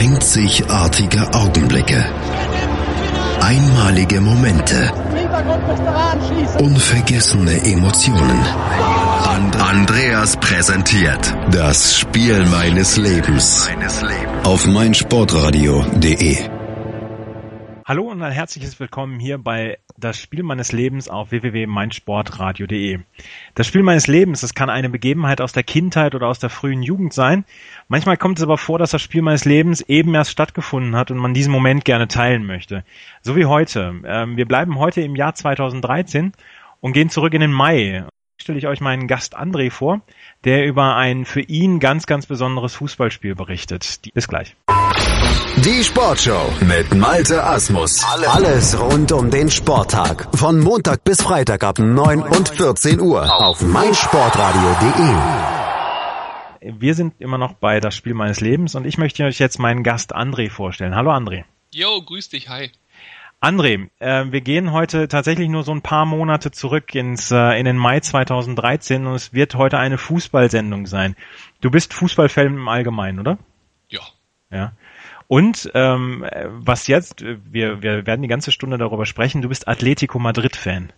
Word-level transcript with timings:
Einzigartige 0.00 1.28
Augenblicke. 1.34 2.02
Einmalige 3.38 4.22
Momente. 4.22 4.90
Unvergessene 6.58 7.62
Emotionen. 7.66 8.40
And 9.28 9.54
Andreas 9.60 10.38
präsentiert 10.38 11.36
das 11.50 11.98
Spiel 11.98 12.46
meines 12.46 12.96
Lebens 12.96 13.68
auf 14.44 14.66
meinsportradio.de. 14.66 16.49
Hallo 17.90 18.04
und 18.04 18.22
ein 18.22 18.30
herzliches 18.30 18.78
Willkommen 18.78 19.18
hier 19.18 19.36
bei 19.36 19.80
Das 19.96 20.16
Spiel 20.16 20.44
meines 20.44 20.70
Lebens 20.70 21.08
auf 21.08 21.32
www.meinsportradio.de. 21.32 23.00
Das 23.56 23.66
Spiel 23.66 23.82
meines 23.82 24.06
Lebens, 24.06 24.42
das 24.42 24.54
kann 24.54 24.70
eine 24.70 24.88
Begebenheit 24.88 25.40
aus 25.40 25.52
der 25.52 25.64
Kindheit 25.64 26.14
oder 26.14 26.28
aus 26.28 26.38
der 26.38 26.50
frühen 26.50 26.84
Jugend 26.84 27.12
sein. 27.12 27.44
Manchmal 27.88 28.16
kommt 28.16 28.38
es 28.38 28.44
aber 28.44 28.58
vor, 28.58 28.78
dass 28.78 28.92
das 28.92 29.02
Spiel 29.02 29.22
meines 29.22 29.44
Lebens 29.44 29.80
eben 29.80 30.14
erst 30.14 30.30
stattgefunden 30.30 30.94
hat 30.94 31.10
und 31.10 31.18
man 31.18 31.34
diesen 31.34 31.50
Moment 31.50 31.84
gerne 31.84 32.06
teilen 32.06 32.46
möchte. 32.46 32.84
So 33.22 33.34
wie 33.34 33.46
heute. 33.46 34.00
Ähm, 34.04 34.36
wir 34.36 34.46
bleiben 34.46 34.78
heute 34.78 35.00
im 35.00 35.16
Jahr 35.16 35.34
2013 35.34 36.30
und 36.78 36.92
gehen 36.92 37.10
zurück 37.10 37.34
in 37.34 37.40
den 37.40 37.52
Mai 37.52 38.04
stelle 38.40 38.58
ich 38.58 38.66
euch 38.66 38.80
meinen 38.80 39.06
Gast 39.06 39.38
André 39.38 39.70
vor, 39.70 40.00
der 40.44 40.66
über 40.66 40.96
ein 40.96 41.24
für 41.24 41.40
ihn 41.40 41.80
ganz, 41.80 42.06
ganz 42.06 42.26
besonderes 42.26 42.74
Fußballspiel 42.74 43.34
berichtet. 43.34 44.00
Bis 44.14 44.28
gleich. 44.28 44.56
Die 45.56 45.84
Sportshow 45.84 46.52
mit 46.62 46.94
Malte 46.94 47.44
Asmus. 47.44 48.02
Alles 48.04 48.78
rund 48.80 49.12
um 49.12 49.30
den 49.30 49.50
Sporttag. 49.50 50.28
Von 50.34 50.60
Montag 50.60 51.04
bis 51.04 51.20
Freitag 51.20 51.64
ab 51.64 51.78
9 51.78 52.22
und 52.22 52.48
14 52.48 53.00
Uhr 53.00 53.30
auf 53.44 53.60
meinsportradio.de. 53.60 55.14
Wir 56.78 56.94
sind 56.94 57.14
immer 57.18 57.38
noch 57.38 57.54
bei 57.54 57.80
das 57.80 57.94
Spiel 57.94 58.14
meines 58.14 58.40
Lebens 58.40 58.74
und 58.74 58.86
ich 58.86 58.96
möchte 58.96 59.24
euch 59.24 59.38
jetzt 59.38 59.58
meinen 59.58 59.82
Gast 59.82 60.14
André 60.14 60.50
vorstellen. 60.50 60.94
Hallo 60.94 61.10
André. 61.10 61.44
Jo, 61.72 62.00
grüß 62.02 62.30
dich, 62.30 62.48
hi. 62.48 62.70
André, 63.40 63.88
äh, 64.00 64.30
wir 64.30 64.42
gehen 64.42 64.72
heute 64.72 65.08
tatsächlich 65.08 65.48
nur 65.48 65.62
so 65.62 65.72
ein 65.72 65.80
paar 65.80 66.04
Monate 66.04 66.50
zurück 66.50 66.94
ins 66.94 67.30
äh, 67.30 67.58
in 67.58 67.64
den 67.64 67.78
Mai 67.78 68.00
2013 68.00 69.06
und 69.06 69.14
es 69.14 69.32
wird 69.32 69.54
heute 69.54 69.78
eine 69.78 69.96
Fußballsendung 69.96 70.86
sein. 70.86 71.16
Du 71.62 71.70
bist 71.70 71.94
Fußballfan 71.94 72.46
im 72.48 72.68
Allgemeinen, 72.68 73.18
oder? 73.18 73.38
Ja. 73.88 74.00
Ja. 74.50 74.72
Und 75.26 75.70
ähm, 75.74 76.26
was 76.48 76.86
jetzt, 76.86 77.24
wir, 77.24 77.82
wir 77.82 78.04
werden 78.04 78.20
die 78.20 78.28
ganze 78.28 78.52
Stunde 78.52 78.76
darüber 78.76 79.06
sprechen, 79.06 79.40
du 79.40 79.48
bist 79.48 79.68
Atletico 79.68 80.18
Madrid-Fan. 80.18 80.92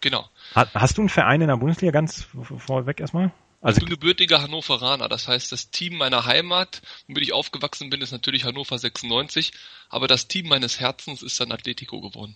Genau. 0.00 0.24
Ha, 0.54 0.66
hast 0.74 0.96
du 0.96 1.02
einen 1.02 1.08
Verein 1.08 1.42
in 1.42 1.48
der 1.48 1.56
Bundesliga 1.56 1.92
ganz 1.92 2.26
vorweg 2.58 3.00
erstmal? 3.00 3.32
Also 3.62 3.78
ich 3.78 3.84
bin 3.84 3.90
gebürtiger 3.90 4.42
Hannoveraner, 4.42 5.08
das 5.08 5.28
heißt, 5.28 5.52
das 5.52 5.70
Team 5.70 5.96
meiner 5.96 6.26
Heimat, 6.26 6.82
womit 7.06 7.22
ich 7.22 7.32
aufgewachsen 7.32 7.90
bin, 7.90 8.00
ist 8.00 8.10
natürlich 8.10 8.44
Hannover 8.44 8.76
96, 8.76 9.52
aber 9.88 10.08
das 10.08 10.26
Team 10.26 10.48
meines 10.48 10.80
Herzens 10.80 11.22
ist 11.22 11.38
dann 11.38 11.52
Atletico 11.52 12.00
geworden. 12.00 12.34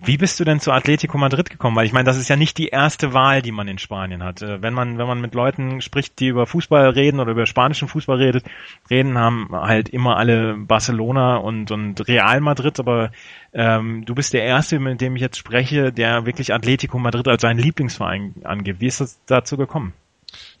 Wie 0.00 0.16
bist 0.16 0.38
du 0.38 0.44
denn 0.44 0.60
zu 0.60 0.70
Atletico 0.70 1.18
Madrid 1.18 1.50
gekommen? 1.50 1.74
Weil 1.74 1.86
ich 1.86 1.92
meine, 1.92 2.04
das 2.04 2.18
ist 2.18 2.28
ja 2.28 2.36
nicht 2.36 2.56
die 2.56 2.68
erste 2.68 3.14
Wahl, 3.14 3.42
die 3.42 3.50
man 3.50 3.66
in 3.66 3.78
Spanien 3.78 4.22
hat. 4.22 4.42
Äh, 4.42 4.62
wenn 4.62 4.72
man, 4.72 4.96
wenn 4.96 5.08
man 5.08 5.20
mit 5.20 5.34
Leuten 5.34 5.80
spricht, 5.80 6.20
die 6.20 6.28
über 6.28 6.46
Fußball 6.46 6.90
reden 6.90 7.18
oder 7.18 7.32
über 7.32 7.46
spanischen 7.46 7.88
Fußball 7.88 8.18
redet, 8.18 8.44
reden, 8.88 9.18
haben 9.18 9.48
halt 9.50 9.88
immer 9.88 10.16
alle 10.16 10.54
Barcelona 10.54 11.38
und, 11.38 11.72
und 11.72 12.06
Real 12.06 12.40
Madrid, 12.40 12.78
aber 12.78 13.10
ähm, 13.52 14.04
du 14.04 14.14
bist 14.14 14.34
der 14.34 14.44
Erste, 14.44 14.78
mit 14.78 15.00
dem 15.00 15.16
ich 15.16 15.22
jetzt 15.22 15.38
spreche, 15.38 15.92
der 15.92 16.26
wirklich 16.26 16.54
Atletico 16.54 16.98
Madrid 16.98 17.26
als 17.26 17.42
seinen 17.42 17.58
Lieblingsverein 17.58 18.34
angibt. 18.44 18.80
Wie 18.80 18.86
ist 18.86 19.00
das 19.00 19.18
dazu 19.26 19.56
gekommen? 19.56 19.94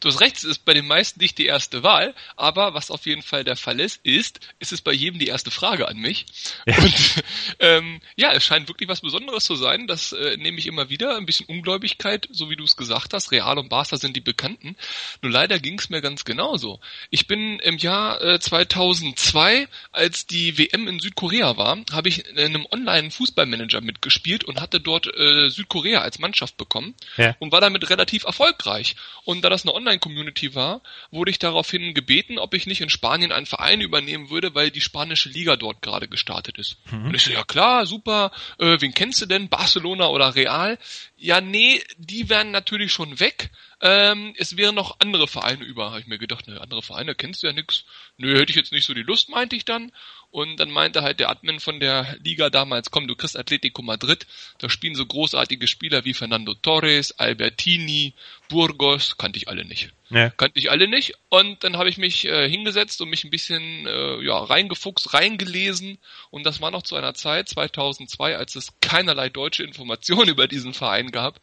Du 0.00 0.08
hast 0.08 0.20
recht, 0.20 0.36
es 0.36 0.44
ist 0.44 0.64
bei 0.64 0.74
den 0.74 0.86
meisten 0.86 1.20
nicht 1.20 1.38
die 1.38 1.46
erste 1.46 1.82
Wahl, 1.82 2.14
aber 2.36 2.74
was 2.74 2.90
auf 2.90 3.06
jeden 3.06 3.22
Fall 3.22 3.42
der 3.42 3.56
Fall 3.56 3.80
ist, 3.80 4.00
ist, 4.04 4.40
ist 4.60 4.72
es 4.72 4.80
bei 4.80 4.92
jedem 4.92 5.18
die 5.18 5.26
erste 5.26 5.50
Frage 5.50 5.88
an 5.88 5.96
mich. 5.96 6.26
Ja. 6.66 6.78
Und 6.78 6.94
ähm, 7.58 8.00
ja, 8.16 8.32
es 8.32 8.44
scheint 8.44 8.68
wirklich 8.68 8.88
was 8.88 9.00
Besonderes 9.00 9.44
zu 9.44 9.56
sein. 9.56 9.86
Das 9.86 10.12
äh, 10.12 10.36
nehme 10.36 10.58
ich 10.58 10.66
immer 10.66 10.88
wieder. 10.88 11.16
Ein 11.16 11.26
bisschen 11.26 11.46
Ungläubigkeit, 11.46 12.28
so 12.30 12.48
wie 12.48 12.56
du 12.56 12.64
es 12.64 12.76
gesagt 12.76 13.12
hast. 13.12 13.32
Real 13.32 13.58
und 13.58 13.68
Barca 13.68 13.96
sind 13.96 14.14
die 14.14 14.20
Bekannten. 14.20 14.76
Nur 15.22 15.32
leider 15.32 15.58
ging 15.58 15.78
es 15.78 15.90
mir 15.90 16.00
ganz 16.00 16.24
genauso. 16.24 16.80
Ich 17.10 17.26
bin 17.26 17.58
im 17.58 17.78
Jahr 17.78 18.22
äh, 18.22 18.38
2002, 18.38 19.66
als 19.90 20.26
die 20.26 20.58
WM 20.58 20.86
in 20.86 21.00
Südkorea 21.00 21.56
war, 21.56 21.78
habe 21.90 22.08
ich 22.08 22.26
in 22.26 22.38
einem 22.38 22.66
Online-Fußballmanager 22.70 23.80
mitgespielt 23.80 24.44
und 24.44 24.60
hatte 24.60 24.80
dort 24.80 25.06
äh, 25.06 25.48
Südkorea 25.48 26.02
als 26.02 26.20
Mannschaft 26.20 26.56
bekommen 26.56 26.94
ja. 27.16 27.34
und 27.40 27.50
war 27.50 27.60
damit 27.60 27.90
relativ 27.90 28.24
erfolgreich. 28.24 28.94
Und 29.24 29.42
da 29.42 29.50
das 29.50 29.62
eine 29.62 29.74
Online-Community 29.88 30.54
war, 30.54 30.82
wurde 31.10 31.30
ich 31.30 31.38
daraufhin 31.38 31.94
gebeten, 31.94 32.38
ob 32.38 32.54
ich 32.54 32.66
nicht 32.66 32.80
in 32.80 32.90
Spanien 32.90 33.32
einen 33.32 33.46
Verein 33.46 33.80
übernehmen 33.80 34.30
würde, 34.30 34.54
weil 34.54 34.70
die 34.70 34.80
spanische 34.80 35.28
Liga 35.28 35.56
dort 35.56 35.82
gerade 35.82 36.08
gestartet 36.08 36.58
ist. 36.58 36.76
Mhm. 36.90 37.06
Und 37.06 37.14
ich 37.14 37.22
so, 37.22 37.30
ja 37.30 37.42
klar, 37.44 37.86
super, 37.86 38.30
äh, 38.58 38.76
wen 38.80 38.92
kennst 38.92 39.20
du 39.22 39.26
denn? 39.26 39.48
Barcelona 39.48 40.08
oder 40.08 40.34
Real? 40.34 40.78
Ja, 41.20 41.40
nee, 41.40 41.82
die 41.96 42.28
wären 42.28 42.52
natürlich 42.52 42.92
schon 42.92 43.18
weg. 43.18 43.50
Ähm, 43.80 44.34
es 44.38 44.56
wären 44.56 44.76
noch 44.76 45.00
andere 45.00 45.26
Vereine 45.26 45.64
über, 45.64 45.90
habe 45.90 46.00
ich 46.00 46.06
mir 46.06 46.18
gedacht, 46.18 46.46
ne, 46.46 46.60
andere 46.60 46.80
Vereine 46.80 47.16
kennst 47.16 47.42
du 47.42 47.48
ja 47.48 47.52
nix. 47.52 47.84
Nö, 48.18 48.38
hätte 48.38 48.50
ich 48.50 48.56
jetzt 48.56 48.70
nicht 48.70 48.86
so 48.86 48.94
die 48.94 49.02
Lust, 49.02 49.28
meinte 49.28 49.56
ich 49.56 49.64
dann. 49.64 49.90
Und 50.30 50.58
dann 50.58 50.70
meinte 50.70 51.02
halt 51.02 51.18
der 51.18 51.30
Admin 51.30 51.58
von 51.58 51.80
der 51.80 52.16
Liga 52.22 52.50
damals, 52.50 52.92
komm, 52.92 53.08
du 53.08 53.16
kriegst 53.16 53.36
Atletico 53.36 53.82
Madrid, 53.82 54.28
da 54.58 54.70
spielen 54.70 54.94
so 54.94 55.06
großartige 55.06 55.66
Spieler 55.66 56.04
wie 56.04 56.14
Fernando 56.14 56.54
Torres, 56.54 57.18
Albertini, 57.18 58.14
Burgos, 58.48 59.18
kannte 59.18 59.38
ich 59.38 59.48
alle 59.48 59.64
nicht. 59.64 59.90
Ja. 60.10 60.30
Kannte 60.30 60.58
ich 60.58 60.70
alle 60.70 60.88
nicht. 60.88 61.14
Und 61.28 61.64
dann 61.64 61.76
habe 61.76 61.88
ich 61.88 61.98
mich 61.98 62.24
äh, 62.24 62.48
hingesetzt 62.48 63.00
und 63.00 63.10
mich 63.10 63.24
ein 63.24 63.30
bisschen 63.30 63.86
äh, 63.86 64.22
ja, 64.24 64.38
reingefuchst, 64.38 65.12
reingelesen. 65.12 65.98
Und 66.30 66.44
das 66.44 66.60
war 66.60 66.70
noch 66.70 66.82
zu 66.82 66.96
einer 66.96 67.14
Zeit, 67.14 67.48
2002, 67.48 68.36
als 68.36 68.56
es 68.56 68.72
keinerlei 68.80 69.28
deutsche 69.28 69.64
Informationen 69.64 70.28
über 70.28 70.48
diesen 70.48 70.74
Verein 70.74 71.10
gab. 71.10 71.40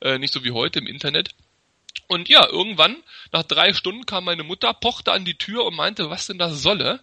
Äh, 0.00 0.18
nicht 0.18 0.32
so 0.32 0.44
wie 0.44 0.52
heute 0.52 0.78
im 0.78 0.86
Internet. 0.86 1.30
Und 2.06 2.28
ja, 2.28 2.46
irgendwann, 2.48 2.96
nach 3.32 3.42
drei 3.42 3.74
Stunden 3.74 4.06
kam 4.06 4.24
meine 4.24 4.44
Mutter, 4.44 4.72
pochte 4.72 5.12
an 5.12 5.24
die 5.24 5.36
Tür 5.36 5.66
und 5.66 5.76
meinte, 5.76 6.08
was 6.08 6.26
denn 6.26 6.38
das 6.38 6.62
solle. 6.62 7.00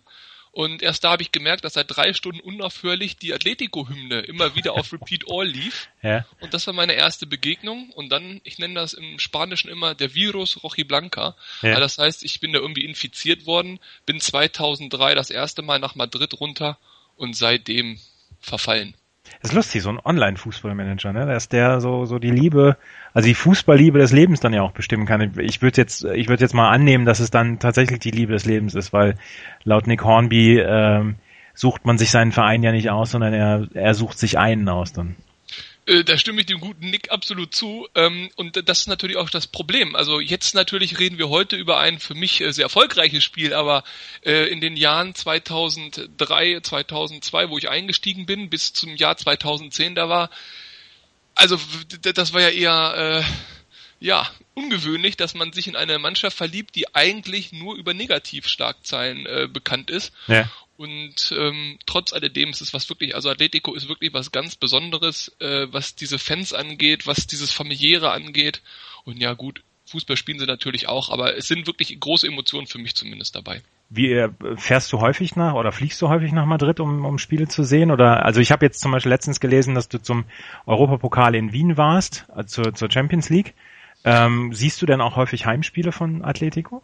Und 0.56 0.82
erst 0.82 1.04
da 1.04 1.12
habe 1.12 1.22
ich 1.22 1.34
gemerkt, 1.34 1.66
dass 1.66 1.74
seit 1.74 1.88
drei 1.94 2.14
Stunden 2.14 2.40
unaufhörlich 2.40 3.18
die 3.18 3.34
Atletico-Hymne 3.34 4.22
immer 4.22 4.56
wieder 4.56 4.72
auf 4.76 4.94
Repeat 4.94 5.26
All 5.30 5.46
lief. 5.46 5.90
Ja. 6.02 6.24
Und 6.40 6.54
das 6.54 6.68
war 6.68 6.74
meine 6.74 6.94
erste 6.94 7.26
Begegnung. 7.26 7.90
Und 7.90 8.10
dann, 8.10 8.40
ich 8.44 8.60
nenne 8.60 8.76
das 8.76 8.94
im 8.94 9.18
Spanischen 9.18 9.70
immer 9.70 9.96
der 9.96 10.14
Virus 10.14 10.64
Rochi 10.64 10.84
Blanca. 10.84 11.36
Ja. 11.64 11.72
Also 11.72 11.82
das 11.82 11.98
heißt, 11.98 12.24
ich 12.24 12.40
bin 12.40 12.54
da 12.54 12.60
irgendwie 12.60 12.86
infiziert 12.86 13.48
worden, 13.48 13.80
bin 14.06 14.22
2003 14.22 15.16
das 15.16 15.32
erste 15.32 15.64
Mal 15.64 15.80
nach 15.80 15.96
Madrid 15.96 16.40
runter 16.40 16.78
und 17.16 17.36
seitdem 17.36 18.00
verfallen. 18.40 18.94
Das 19.42 19.52
ist 19.52 19.56
lustig, 19.56 19.82
so 19.82 19.90
ein 19.90 20.00
Online-Fußballmanager, 20.04 21.14
ne? 21.14 21.26
Dass 21.26 21.50
der 21.50 21.82
so, 21.82 22.06
so 22.06 22.20
die 22.20 22.32
Liebe, 22.32 22.78
also 23.14 23.28
die 23.28 23.36
Fußballliebe 23.36 24.00
des 24.00 24.12
Lebens 24.12 24.40
dann 24.40 24.54
ja 24.54 24.62
auch 24.62 24.72
bestimmen 24.72 25.06
kann. 25.06 25.34
Ich 25.40 25.62
würde 25.62 25.82
jetzt, 25.82 26.04
ich 26.04 26.30
würde 26.30 26.44
jetzt 26.44 26.54
mal 26.54 26.70
annehmen, 26.70 27.06
dass 27.06 27.20
es 27.20 27.32
dann 27.32 27.60
tatsächlich 27.60 28.00
die 28.00 28.12
Liebe 28.12 28.34
des 28.34 28.46
Lebens 28.46 28.76
ist, 28.76 28.94
weil 28.94 29.16
laut 29.64 29.88
Nick 29.88 30.04
Hornby 30.04 30.60
ähm, 30.60 31.16
sucht 31.54 31.86
man 31.86 31.98
sich 31.98 32.12
seinen 32.12 32.32
Verein 32.32 32.64
ja 32.64 32.72
nicht 32.72 32.90
aus, 32.90 33.12
sondern 33.12 33.34
er, 33.34 33.68
er 33.74 33.94
sucht 33.94 34.20
sich 34.20 34.38
einen 34.38 34.70
aus 34.70 34.94
dann. 34.94 35.16
Äh, 35.86 36.04
da 36.04 36.18
stimme 36.18 36.42
ich 36.42 36.48
dem 36.48 36.60
guten 36.60 36.90
Nick 36.90 37.12
absolut 37.12 37.54
zu. 37.54 37.88
Ähm, 37.96 38.30
und 38.36 38.68
das 38.68 38.80
ist 38.80 38.88
natürlich 38.88 39.18
auch 39.18 39.30
das 39.30 39.48
Problem. 39.48 39.96
Also 39.96 40.20
jetzt 40.20 40.56
natürlich 40.56 41.00
reden 41.00 41.18
wir 41.18 41.30
heute 41.30 41.56
über 41.56 41.80
ein 41.80 42.00
für 42.00 42.16
mich 42.16 42.42
äh, 42.42 42.52
sehr 42.52 42.66
erfolgreiches 42.66 43.24
Spiel, 43.24 43.54
aber 43.54 43.84
äh, 44.24 44.50
in 44.50 44.62
den 44.62 44.78
Jahren 44.78 45.14
2003, 45.14 46.62
2002, 46.62 47.50
wo 47.50 47.58
ich 47.58 47.70
eingestiegen 47.70 48.26
bin, 48.26 48.50
bis 48.50 48.74
zum 48.74 48.96
Jahr 48.96 49.18
2010, 49.18 49.96
da 49.96 50.10
war, 50.10 50.30
also 51.36 51.60
das 52.02 52.34
war 52.34 52.42
ja 52.42 52.50
eher, 52.50 53.26
ja, 54.00 54.30
ungewöhnlich, 54.54 55.18
dass 55.18 55.34
man 55.34 55.52
sich 55.52 55.68
in 55.68 55.76
eine 55.76 56.00
Mannschaft 56.00 56.38
verliebt, 56.38 56.76
die 56.76 56.96
eigentlich 56.96 57.52
nur 57.52 57.76
über 57.76 57.94
Negativschlagzeilen 57.94 59.52
bekannt 59.52 59.90
ist. 59.90 60.14
Ja. 60.28 60.50
Und 60.78 61.34
ähm, 61.38 61.78
trotz 61.86 62.12
alledem 62.12 62.50
ist 62.50 62.62
es 62.62 62.74
was 62.74 62.90
wirklich, 62.90 63.16
also 63.16 63.30
Atletico 63.30 63.74
ist 63.76 63.88
wirklich 63.88 64.14
was 64.14 64.32
ganz 64.32 64.56
Besonderes, 64.56 65.34
äh, 65.40 65.68
was 65.72 65.96
diese 65.96 66.20
Fans 66.20 66.52
angeht, 66.52 67.08
was 67.08 67.28
dieses 67.28 67.52
familiäre 67.52 68.12
angeht. 68.12 68.62
Und 69.06 69.22
ja 69.22 69.34
gut, 69.34 69.64
Fußball 69.86 70.18
spielen 70.18 70.40
sie 70.40 70.46
natürlich 70.46 70.88
auch, 70.88 71.10
aber 71.10 71.38
es 71.38 71.48
sind 71.48 71.68
wirklich 71.68 71.98
große 72.00 72.28
Emotionen 72.28 72.68
für 72.68 72.80
mich 72.80 72.96
zumindest 72.96 73.36
dabei. 73.36 73.62
Wie 73.90 74.12
äh, 74.12 74.30
fährst 74.58 74.92
du 74.92 75.00
häufig 75.00 75.36
nach 75.36 75.54
oder 75.54 75.72
fliegst 75.72 76.02
du 76.02 76.10
häufig 76.10 76.32
nach 76.32 76.46
Madrid, 76.46 76.80
um, 76.80 77.06
um 77.06 77.20
Spiele 77.20 77.48
zu 77.48 77.64
sehen? 77.64 77.92
Oder 77.92 78.26
also 78.26 78.42
ich 78.42 78.52
habe 78.52 78.66
jetzt 78.66 78.82
zum 78.82 78.92
Beispiel 78.92 79.12
letztens 79.12 79.40
gelesen, 79.40 79.76
dass 79.76 79.88
du 79.88 80.02
zum 80.02 80.26
Europapokal 80.66 81.36
in 81.36 81.54
Wien 81.54 81.78
warst, 81.78 82.26
also 82.30 82.64
zur, 82.64 82.74
zur 82.74 82.92
Champions 82.92 83.30
League. 83.30 83.54
Ähm, 84.04 84.54
siehst 84.54 84.82
du 84.82 84.86
denn 84.86 85.02
auch 85.02 85.16
häufig 85.16 85.46
Heimspiele 85.46 85.92
von 85.92 86.24
Atletico? 86.24 86.82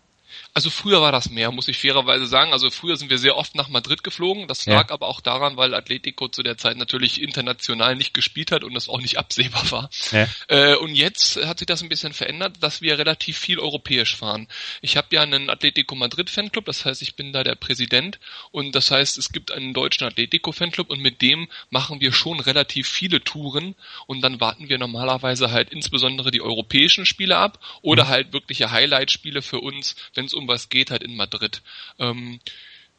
Also 0.53 0.69
früher 0.69 1.01
war 1.01 1.11
das 1.11 1.29
mehr, 1.29 1.51
muss 1.51 1.67
ich 1.67 1.77
fairerweise 1.77 2.25
sagen. 2.25 2.53
Also 2.53 2.69
früher 2.69 2.97
sind 2.97 3.09
wir 3.09 3.17
sehr 3.17 3.37
oft 3.37 3.55
nach 3.55 3.69
Madrid 3.69 4.03
geflogen. 4.03 4.47
Das 4.47 4.65
lag 4.65 4.89
ja. 4.89 4.93
aber 4.93 5.07
auch 5.07 5.21
daran, 5.21 5.57
weil 5.57 5.73
Atletico 5.73 6.27
zu 6.27 6.43
der 6.43 6.57
Zeit 6.57 6.77
natürlich 6.77 7.21
international 7.21 7.95
nicht 7.95 8.13
gespielt 8.13 8.51
hat 8.51 8.63
und 8.63 8.73
das 8.73 8.89
auch 8.89 9.01
nicht 9.01 9.17
absehbar 9.19 9.71
war. 9.71 9.89
Ja. 10.11 10.27
Äh, 10.47 10.75
und 10.75 10.95
jetzt 10.95 11.37
hat 11.45 11.59
sich 11.59 11.65
das 11.67 11.81
ein 11.81 11.89
bisschen 11.89 12.13
verändert, 12.13 12.57
dass 12.61 12.81
wir 12.81 12.97
relativ 12.97 13.37
viel 13.37 13.59
europäisch 13.59 14.15
fahren. 14.15 14.47
Ich 14.81 14.97
habe 14.97 15.07
ja 15.11 15.21
einen 15.21 15.49
Atletico 15.49 15.95
Madrid 15.95 16.29
Fanclub, 16.29 16.65
das 16.65 16.85
heißt, 16.85 17.01
ich 17.01 17.15
bin 17.15 17.33
da 17.33 17.43
der 17.43 17.55
Präsident 17.55 18.19
und 18.51 18.75
das 18.75 18.91
heißt, 18.91 19.17
es 19.17 19.31
gibt 19.31 19.51
einen 19.51 19.73
deutschen 19.73 20.07
Atletico 20.07 20.51
Fanclub 20.51 20.89
und 20.89 21.01
mit 21.01 21.21
dem 21.21 21.47
machen 21.69 22.01
wir 22.01 22.11
schon 22.13 22.39
relativ 22.39 22.87
viele 22.87 23.23
Touren 23.23 23.75
und 24.07 24.21
dann 24.21 24.39
warten 24.39 24.69
wir 24.69 24.77
normalerweise 24.77 25.51
halt 25.51 25.69
insbesondere 25.71 26.31
die 26.31 26.41
europäischen 26.41 27.05
Spiele 27.05 27.37
ab 27.37 27.59
oder 27.81 28.05
mhm. 28.05 28.09
halt 28.09 28.33
wirkliche 28.33 28.71
Highlight-Spiele 28.71 29.41
für 29.41 29.59
uns, 29.59 29.95
wenn 30.13 30.20
es 30.25 30.33
um 30.33 30.47
was 30.47 30.69
geht, 30.69 30.91
halt 30.91 31.03
in 31.03 31.15
Madrid. 31.15 31.61
Ähm, 31.99 32.39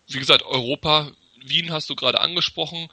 wie 0.08 0.18
gesagt, 0.18 0.42
Europa, 0.42 1.12
Wien 1.44 1.72
hast 1.72 1.90
du 1.90 1.94
gerade 1.94 2.20
angesprochen. 2.20 2.88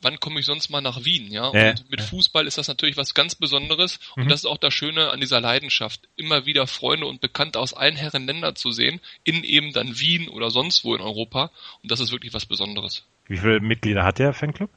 Wann 0.00 0.18
komme 0.18 0.40
ich 0.40 0.46
sonst 0.46 0.68
mal 0.68 0.80
nach 0.80 1.04
Wien, 1.04 1.30
ja? 1.30 1.46
und 1.46 1.88
mit 1.88 2.00
ja. 2.00 2.06
Fußball 2.06 2.48
ist 2.48 2.58
das 2.58 2.66
natürlich 2.66 2.96
was 2.96 3.14
ganz 3.14 3.36
Besonderes 3.36 4.00
mhm. 4.16 4.24
und 4.24 4.30
das 4.30 4.40
ist 4.40 4.46
auch 4.46 4.58
das 4.58 4.74
Schöne 4.74 5.10
an 5.10 5.20
dieser 5.20 5.40
Leidenschaft, 5.40 6.08
immer 6.16 6.44
wieder 6.44 6.66
Freunde 6.66 7.06
und 7.06 7.20
Bekannte 7.20 7.60
aus 7.60 7.72
allen 7.72 7.94
Herren 7.94 8.26
Ländern 8.26 8.56
zu 8.56 8.72
sehen, 8.72 9.00
in 9.22 9.44
eben 9.44 9.72
dann 9.72 10.00
Wien 10.00 10.28
oder 10.28 10.50
sonst 10.50 10.84
wo 10.84 10.96
in 10.96 11.00
Europa 11.00 11.52
und 11.84 11.92
das 11.92 12.00
ist 12.00 12.10
wirklich 12.10 12.34
was 12.34 12.46
Besonderes. 12.46 13.04
Wie 13.28 13.38
viele 13.38 13.60
Mitglieder 13.60 14.02
hat 14.02 14.18
der 14.18 14.32
Fanclub? 14.32 14.70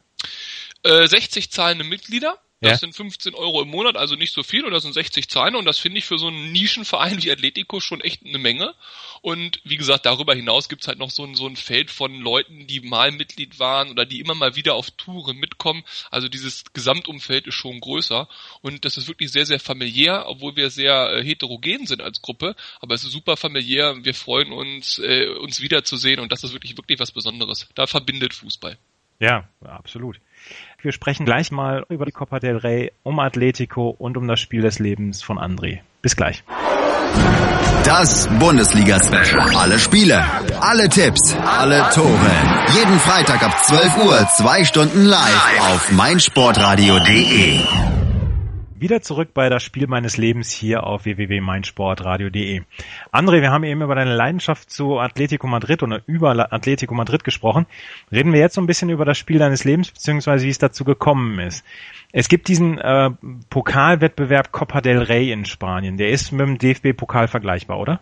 Äh, 0.84 1.08
60 1.08 1.50
zahlende 1.50 1.86
Mitglieder 1.86 2.40
das 2.66 2.82
ja. 2.82 2.88
sind 2.88 2.96
15 2.96 3.36
Euro 3.36 3.62
im 3.62 3.70
Monat, 3.70 3.96
also 3.96 4.16
nicht 4.16 4.34
so 4.34 4.44
viel, 4.44 4.66
und 4.66 4.72
das 4.72 4.84
sind 4.84 4.94
60 4.94 5.30
Zahlen, 5.30 5.56
und 5.56 5.66
das 5.66 5.78
finde 5.78 6.00
ich 6.00 6.06
für 6.06 6.18
so 6.18 6.28
einen 6.28 6.52
Nischenverein 6.52 7.22
wie 7.22 7.32
Atletico 7.32 7.80
schon 7.80 8.02
echt 8.02 8.26
eine 8.26 8.38
Menge. 8.38 8.74
Und 9.22 9.60
wie 9.64 9.78
gesagt, 9.78 10.06
darüber 10.06 10.36
hinaus 10.36 10.70
gibt's 10.70 10.88
halt 10.88 11.00
noch 11.00 11.10
so 11.10 11.24
ein, 11.24 11.36
so 11.36 11.48
ein 11.48 11.56
Feld 11.56 11.90
von 11.90 12.20
Leuten, 12.20 12.68
die 12.68 12.82
mal 12.82 13.12
Mitglied 13.12 13.60
waren 13.60 13.90
oder 13.90 14.06
die 14.06 14.20
immer 14.20 14.36
mal 14.36 14.56
wieder 14.56 14.76
auf 14.76 14.92
Touren 14.92 15.38
mitkommen. 15.38 15.84
Also 16.12 16.28
dieses 16.28 16.64
Gesamtumfeld 16.74 17.48
ist 17.48 17.56
schon 17.56 17.80
größer. 17.80 18.28
Und 18.62 18.86
das 18.86 18.98
ist 18.98 19.08
wirklich 19.08 19.32
sehr, 19.32 19.46
sehr 19.46 19.60
familiär, 19.60 20.26
obwohl 20.28 20.56
wir 20.56 20.70
sehr 20.70 21.12
äh, 21.12 21.24
heterogen 21.24 21.88
sind 21.88 22.02
als 22.02 22.22
Gruppe. 22.22 22.56
Aber 22.82 22.94
es 22.94 23.04
ist 23.04 23.12
super 23.12 23.38
familiär. 23.38 24.04
Wir 24.04 24.14
freuen 24.14 24.52
uns, 24.52 25.00
äh, 25.00 25.28
uns 25.28 25.62
wiederzusehen, 25.62 26.20
und 26.20 26.32
das 26.32 26.44
ist 26.44 26.54
wirklich, 26.54 26.78
wirklich 26.78 27.00
was 27.00 27.12
Besonderes. 27.12 27.68
Da 27.76 27.88
verbindet 27.88 28.34
Fußball. 28.34 28.78
Ja, 29.20 29.46
absolut. 29.64 30.20
Wir 30.82 30.92
sprechen 30.92 31.26
gleich 31.26 31.52
mal 31.52 31.86
über 31.90 32.06
die 32.06 32.12
Copa 32.12 32.40
del 32.40 32.58
Rey, 32.58 32.92
um 33.04 33.20
Atletico 33.20 33.90
und 33.90 34.18
um 34.18 34.28
das 34.28 34.40
Spiel 34.40 34.62
des 34.62 34.80
Lebens 34.80 35.24
von 35.24 35.40
André. 35.40 35.80
Bis 36.02 36.16
gleich. 36.16 36.44
Das 37.86 38.28
Bundesliga-Special. 38.40 39.56
Alle 39.56 39.80
Spiele, 39.80 40.24
alle 40.60 40.90
Tipps, 40.90 41.36
alle 41.36 41.88
Tore. 41.94 42.32
Jeden 42.74 43.00
Freitag 43.00 43.44
ab 43.44 43.64
12 43.64 44.06
Uhr, 44.06 44.28
zwei 44.36 44.66
Stunden 44.66 45.06
live 45.06 45.60
auf 45.60 45.92
meinsportradio.de. 45.92 48.05
Wieder 48.86 49.02
zurück 49.02 49.30
bei 49.34 49.50
das 49.50 49.64
Spiel 49.64 49.88
meines 49.88 50.18
Lebens 50.18 50.52
hier 50.52 50.84
auf 50.84 51.06
www.meinsportradio.de. 51.06 52.62
André, 53.12 53.42
wir 53.42 53.50
haben 53.50 53.64
eben 53.64 53.82
über 53.82 53.96
deine 53.96 54.14
Leidenschaft 54.14 54.70
zu 54.70 55.00
Atletico 55.00 55.48
Madrid 55.48 55.82
oder 55.82 56.04
über 56.06 56.54
Atletico 56.54 56.94
Madrid 56.94 57.24
gesprochen. 57.24 57.66
Reden 58.12 58.32
wir 58.32 58.40
jetzt 58.40 58.54
so 58.54 58.62
ein 58.62 58.68
bisschen 58.68 58.92
über 58.92 59.04
das 59.04 59.18
Spiel 59.18 59.40
deines 59.40 59.64
Lebens, 59.64 59.90
beziehungsweise 59.90 60.46
wie 60.46 60.52
es 60.52 60.60
dazu 60.60 60.86
gekommen 60.86 61.40
ist. 61.40 61.66
Es 62.12 62.30
gibt 62.30 62.48
diesen 62.48 62.78
äh, 62.78 63.10
Pokalwettbewerb 63.50 64.52
Copa 64.52 64.82
del 64.82 65.00
Rey 65.00 65.32
in 65.32 65.46
Spanien. 65.46 65.98
Der 65.98 66.10
ist 66.10 66.32
mit 66.32 66.42
dem 66.42 66.60
DFB-Pokal 66.60 67.28
vergleichbar, 67.28 67.80
oder? 67.80 68.02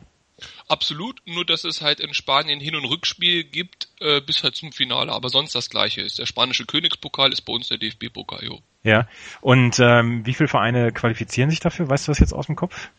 Absolut, 0.67 1.21
nur 1.25 1.45
dass 1.45 1.63
es 1.63 1.81
halt 1.81 1.99
in 1.99 2.13
Spanien 2.13 2.59
Hin- 2.59 2.75
und 2.75 2.85
Rückspiel 2.85 3.43
gibt 3.43 3.89
äh, 3.99 4.19
bis 4.21 4.43
halt 4.43 4.55
zum 4.55 4.71
Finale, 4.71 5.11
aber 5.11 5.29
sonst 5.29 5.53
das 5.53 5.69
gleiche 5.69 6.01
ist. 6.01 6.19
Der 6.19 6.25
spanische 6.25 6.65
Königspokal 6.65 7.31
ist 7.31 7.41
bei 7.41 7.53
uns 7.53 7.67
der 7.67 7.77
DFB-Pokal, 7.77 8.43
jo. 8.43 8.61
Ja, 8.83 9.07
und 9.41 9.79
ähm, 9.79 10.25
wie 10.25 10.33
viele 10.33 10.49
Vereine 10.49 10.91
qualifizieren 10.91 11.49
sich 11.49 11.59
dafür? 11.59 11.89
Weißt 11.89 12.07
du 12.07 12.11
das 12.11 12.19
jetzt 12.19 12.33
aus 12.33 12.47
dem 12.47 12.55
Kopf? 12.55 12.89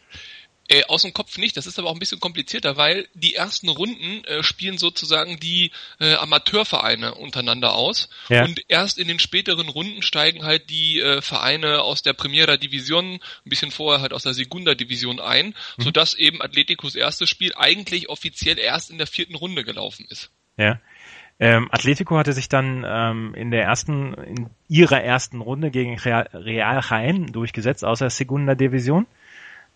Äh, 0.67 0.85
aus 0.85 1.03
dem 1.03 1.13
Kopf 1.13 1.37
nicht, 1.37 1.59
das 1.59 1.67
ist 1.67 1.79
aber 1.79 1.91
auch 1.91 1.95
ein 1.95 1.99
bisschen 1.99 2.21
komplizierter, 2.21 2.79
weil 2.79 3.07
die 3.13 3.35
ersten 3.35 3.69
Runden 3.69 4.25
äh, 4.25 4.43
spielen 4.43 4.79
sozusagen 4.79 5.39
die 5.39 5.73
äh, 6.01 6.15
Amateurvereine 6.15 7.15
untereinander 7.17 7.75
aus 7.75 8.09
ja. 8.31 8.45
und 8.45 8.63
erst 8.69 8.99
in 8.99 9.07
den 9.07 9.19
späteren 9.19 9.69
Runden 9.69 10.01
steigen 10.01 10.43
halt 10.43 10.71
die 10.71 11.01
äh, 11.01 11.21
Vereine 11.21 11.83
aus 11.83 12.03
der 12.03 12.15
Primera 12.15 12.57
Division, 12.57 13.15
ein 13.15 13.21
bisschen 13.45 13.73
vorher 13.73 14.01
halt 14.01 14.15
aus 14.15 14.23
der 14.23 14.33
Segunda 14.33 14.75
Division 14.75 15.21
ein, 15.21 15.55
mhm. 15.77 15.83
sodass 15.83 16.15
eben 16.15 16.41
Atleticos 16.41 16.95
erstes 16.95 17.29
Spiel 17.29 17.53
eigentlich 17.57 18.09
offiziell 18.09 18.59
erst 18.59 18.91
in 18.91 18.97
der 18.97 19.07
vierten 19.07 19.35
Runde 19.35 19.65
gelaufen 19.65 20.07
ist. 20.09 20.31
Ja. 20.57 20.81
Ähm, 21.41 21.69
Atletico 21.73 22.17
hatte 22.17 22.33
sich 22.33 22.49
dann 22.49 22.85
ähm, 22.87 23.35
in 23.35 23.51
der 23.51 23.65
ersten, 23.65 24.15
in 24.15 24.51
ihrer 24.69 25.03
ersten 25.03 25.41
Runde 25.41 25.71
gegen 25.71 25.99
Real, 25.99 26.29
Jaén 26.33 27.33
durchgesetzt, 27.33 27.85
außer 27.85 28.09
Segunda 28.09 28.55
Division. 28.55 29.07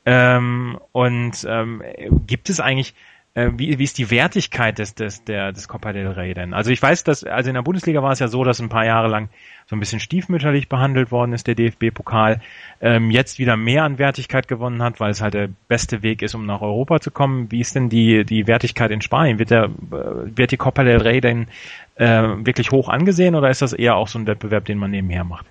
Ähm, 0.06 0.78
und 0.92 1.46
ähm, 1.48 1.82
gibt 2.26 2.50
es 2.50 2.60
eigentlich, 2.60 2.94
äh, 3.34 3.50
wie, 3.56 3.78
wie 3.78 3.84
ist 3.84 3.98
die 3.98 4.10
Wertigkeit 4.10 4.78
des, 4.78 4.94
des, 4.94 5.24
der, 5.24 5.52
des 5.52 5.68
Copa 5.68 5.92
del 5.92 6.08
Rey 6.08 6.34
denn? 6.34 6.54
Also 6.54 6.70
ich 6.70 6.82
weiß, 6.82 7.04
dass, 7.04 7.24
also 7.24 7.50
in 7.50 7.54
der 7.54 7.62
Bundesliga 7.62 8.02
war 8.02 8.10
es 8.10 8.18
ja 8.18 8.28
so, 8.28 8.42
dass 8.42 8.58
ein 8.58 8.68
paar 8.68 8.84
Jahre 8.84 9.08
lang 9.08 9.28
so 9.66 9.76
ein 9.76 9.80
bisschen 9.80 10.00
stiefmütterlich 10.00 10.68
behandelt 10.68 11.12
worden 11.12 11.34
ist, 11.34 11.46
der 11.46 11.54
DFB-Pokal, 11.54 12.40
ähm, 12.80 13.10
jetzt 13.10 13.38
wieder 13.38 13.56
mehr 13.56 13.84
an 13.84 13.98
Wertigkeit 13.98 14.48
gewonnen 14.48 14.82
hat, 14.82 14.98
weil 14.98 15.10
es 15.10 15.20
halt 15.20 15.34
der 15.34 15.50
beste 15.68 16.02
Weg 16.02 16.22
ist, 16.22 16.34
um 16.34 16.46
nach 16.46 16.62
Europa 16.62 17.00
zu 17.00 17.10
kommen. 17.10 17.52
Wie 17.52 17.60
ist 17.60 17.74
denn 17.74 17.90
die, 17.90 18.24
die 18.24 18.46
Wertigkeit 18.46 18.90
in 18.90 19.02
Spanien? 19.02 19.38
Wird 19.38 19.50
der, 19.50 19.64
äh, 19.64 20.36
wird 20.36 20.50
die 20.50 20.56
Copa 20.56 20.84
del 20.84 21.02
Rey 21.02 21.20
denn 21.20 21.48
äh, 21.96 22.22
wirklich 22.44 22.70
hoch 22.70 22.88
angesehen 22.88 23.34
oder 23.34 23.50
ist 23.50 23.62
das 23.62 23.72
eher 23.72 23.96
auch 23.96 24.08
so 24.08 24.18
ein 24.18 24.26
Wettbewerb, 24.26 24.64
den 24.64 24.78
man 24.78 24.90
nebenher 24.90 25.24
macht? 25.24 25.46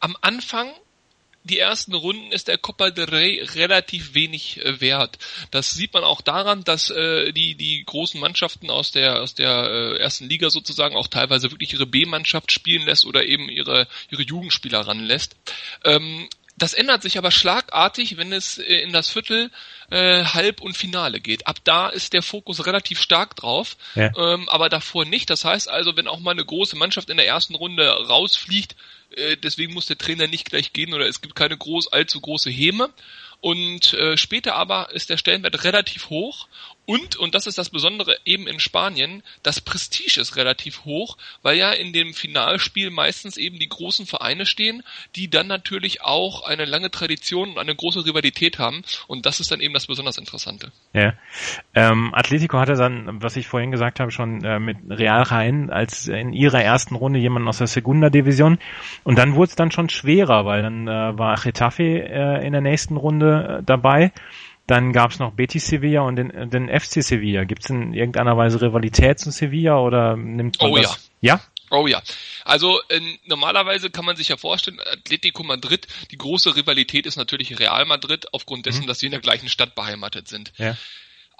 Am 0.00 0.16
Anfang 0.22 0.68
die 1.48 1.58
ersten 1.58 1.94
Runden 1.94 2.32
ist 2.32 2.48
der 2.48 2.58
Copa 2.58 2.90
del 2.90 3.06
Rey 3.06 3.42
relativ 3.54 4.14
wenig 4.14 4.64
äh, 4.64 4.80
wert. 4.80 5.18
Das 5.50 5.70
sieht 5.70 5.92
man 5.92 6.04
auch 6.04 6.20
daran, 6.20 6.64
dass 6.64 6.90
äh, 6.90 7.32
die 7.32 7.54
die 7.54 7.84
großen 7.84 8.20
Mannschaften 8.20 8.70
aus 8.70 8.92
der 8.92 9.20
aus 9.22 9.34
der 9.34 9.64
äh, 9.64 9.98
ersten 9.98 10.28
Liga 10.28 10.50
sozusagen 10.50 10.96
auch 10.96 11.08
teilweise 11.08 11.50
wirklich 11.50 11.72
ihre 11.72 11.86
B-Mannschaft 11.86 12.52
spielen 12.52 12.86
lässt 12.86 13.06
oder 13.06 13.24
eben 13.24 13.48
ihre 13.48 13.88
ihre 14.10 14.22
Jugendspieler 14.22 14.80
ranlässt. 14.80 15.36
Ähm, 15.84 16.28
das 16.58 16.74
ändert 16.74 17.02
sich 17.02 17.18
aber 17.18 17.30
schlagartig, 17.30 18.16
wenn 18.16 18.32
es 18.32 18.58
äh, 18.58 18.82
in 18.82 18.92
das 18.92 19.08
Viertel, 19.08 19.50
äh, 19.90 20.24
Halb 20.24 20.60
und 20.60 20.76
Finale 20.76 21.20
geht. 21.20 21.46
Ab 21.46 21.58
da 21.64 21.88
ist 21.88 22.12
der 22.12 22.22
Fokus 22.22 22.66
relativ 22.66 23.00
stark 23.00 23.36
drauf, 23.36 23.76
ja. 23.94 24.10
ähm, 24.16 24.48
aber 24.48 24.68
davor 24.68 25.04
nicht. 25.04 25.30
Das 25.30 25.44
heißt 25.44 25.68
also, 25.68 25.96
wenn 25.96 26.08
auch 26.08 26.20
mal 26.20 26.32
eine 26.32 26.44
große 26.44 26.76
Mannschaft 26.76 27.10
in 27.10 27.16
der 27.16 27.26
ersten 27.26 27.54
Runde 27.54 27.88
rausfliegt, 27.88 28.76
äh, 29.16 29.36
deswegen 29.36 29.72
muss 29.72 29.86
der 29.86 29.98
Trainer 29.98 30.26
nicht 30.26 30.50
gleich 30.50 30.72
gehen 30.72 30.92
oder 30.92 31.06
es 31.06 31.20
gibt 31.20 31.34
keine 31.34 31.56
groß, 31.56 31.92
allzu 31.92 32.20
große 32.20 32.50
Häme. 32.50 32.90
Und 33.40 33.94
äh, 33.94 34.16
später 34.16 34.56
aber 34.56 34.90
ist 34.92 35.10
der 35.10 35.16
Stellenwert 35.16 35.62
relativ 35.62 36.10
hoch 36.10 36.48
und, 36.88 37.16
und 37.16 37.34
das 37.34 37.46
ist 37.46 37.58
das 37.58 37.68
Besondere 37.68 38.16
eben 38.24 38.46
in 38.46 38.60
Spanien, 38.60 39.22
das 39.42 39.60
Prestige 39.60 40.22
ist 40.22 40.36
relativ 40.36 40.86
hoch, 40.86 41.18
weil 41.42 41.58
ja 41.58 41.70
in 41.70 41.92
dem 41.92 42.14
Finalspiel 42.14 42.88
meistens 42.88 43.36
eben 43.36 43.58
die 43.58 43.68
großen 43.68 44.06
Vereine 44.06 44.46
stehen, 44.46 44.82
die 45.14 45.28
dann 45.28 45.48
natürlich 45.48 46.00
auch 46.00 46.44
eine 46.44 46.64
lange 46.64 46.90
Tradition 46.90 47.50
und 47.50 47.58
eine 47.58 47.76
große 47.76 48.06
Rivalität 48.06 48.58
haben. 48.58 48.84
Und 49.06 49.26
das 49.26 49.38
ist 49.38 49.50
dann 49.50 49.60
eben 49.60 49.74
das 49.74 49.86
besonders 49.86 50.16
Interessante. 50.16 50.72
Ja. 50.94 51.12
Ähm, 51.74 52.14
Atletico 52.14 52.58
hatte 52.58 52.72
dann, 52.72 53.20
was 53.22 53.36
ich 53.36 53.48
vorhin 53.48 53.70
gesagt 53.70 54.00
habe, 54.00 54.10
schon 54.10 54.42
äh, 54.42 54.58
mit 54.58 54.78
Real 54.88 55.24
Rhein 55.24 55.68
als 55.68 56.08
in 56.08 56.32
ihrer 56.32 56.62
ersten 56.62 56.94
Runde 56.94 57.18
jemanden 57.18 57.48
aus 57.48 57.58
der 57.58 57.66
Segunda 57.66 58.08
Division. 58.08 58.58
Und 59.04 59.18
dann 59.18 59.34
wurde 59.34 59.50
es 59.50 59.56
dann 59.56 59.70
schon 59.70 59.90
schwerer, 59.90 60.46
weil 60.46 60.62
dann 60.62 60.88
äh, 60.88 61.18
war 61.18 61.36
Getafe 61.38 61.82
äh, 61.82 62.46
in 62.46 62.52
der 62.52 62.62
nächsten 62.62 62.96
Runde 62.96 63.58
äh, 63.58 63.62
dabei. 63.62 64.10
Dann 64.68 64.92
gab 64.92 65.12
es 65.12 65.18
noch 65.18 65.32
Betis 65.32 65.66
Sevilla 65.66 66.02
und 66.02 66.16
den, 66.16 66.50
den 66.50 66.68
FC 66.68 67.02
Sevilla. 67.02 67.44
Gibt 67.44 67.64
es 67.64 67.70
in 67.70 67.94
irgendeiner 67.94 68.36
Weise 68.36 68.60
Rivalität 68.60 69.18
zu 69.18 69.30
Sevilla 69.30 69.78
oder 69.78 70.14
nimmt 70.14 70.60
man 70.60 70.70
oh, 70.70 70.76
das? 70.76 71.10
Ja. 71.22 71.36
ja? 71.36 71.40
Oh 71.70 71.86
ja. 71.86 72.02
Also 72.44 72.78
äh, 72.90 73.00
normalerweise 73.24 73.88
kann 73.88 74.04
man 74.04 74.16
sich 74.16 74.28
ja 74.28 74.36
vorstellen, 74.36 74.78
Atletico 74.80 75.42
Madrid, 75.42 75.86
die 76.10 76.18
große 76.18 76.54
Rivalität 76.54 77.06
ist 77.06 77.16
natürlich 77.16 77.58
Real 77.58 77.86
Madrid, 77.86 78.26
aufgrund 78.34 78.66
dessen, 78.66 78.82
mhm. 78.82 78.88
dass 78.88 78.98
sie 78.98 79.06
in 79.06 79.12
der 79.12 79.22
gleichen 79.22 79.48
Stadt 79.48 79.74
beheimatet 79.74 80.28
sind. 80.28 80.52
Ja. 80.58 80.76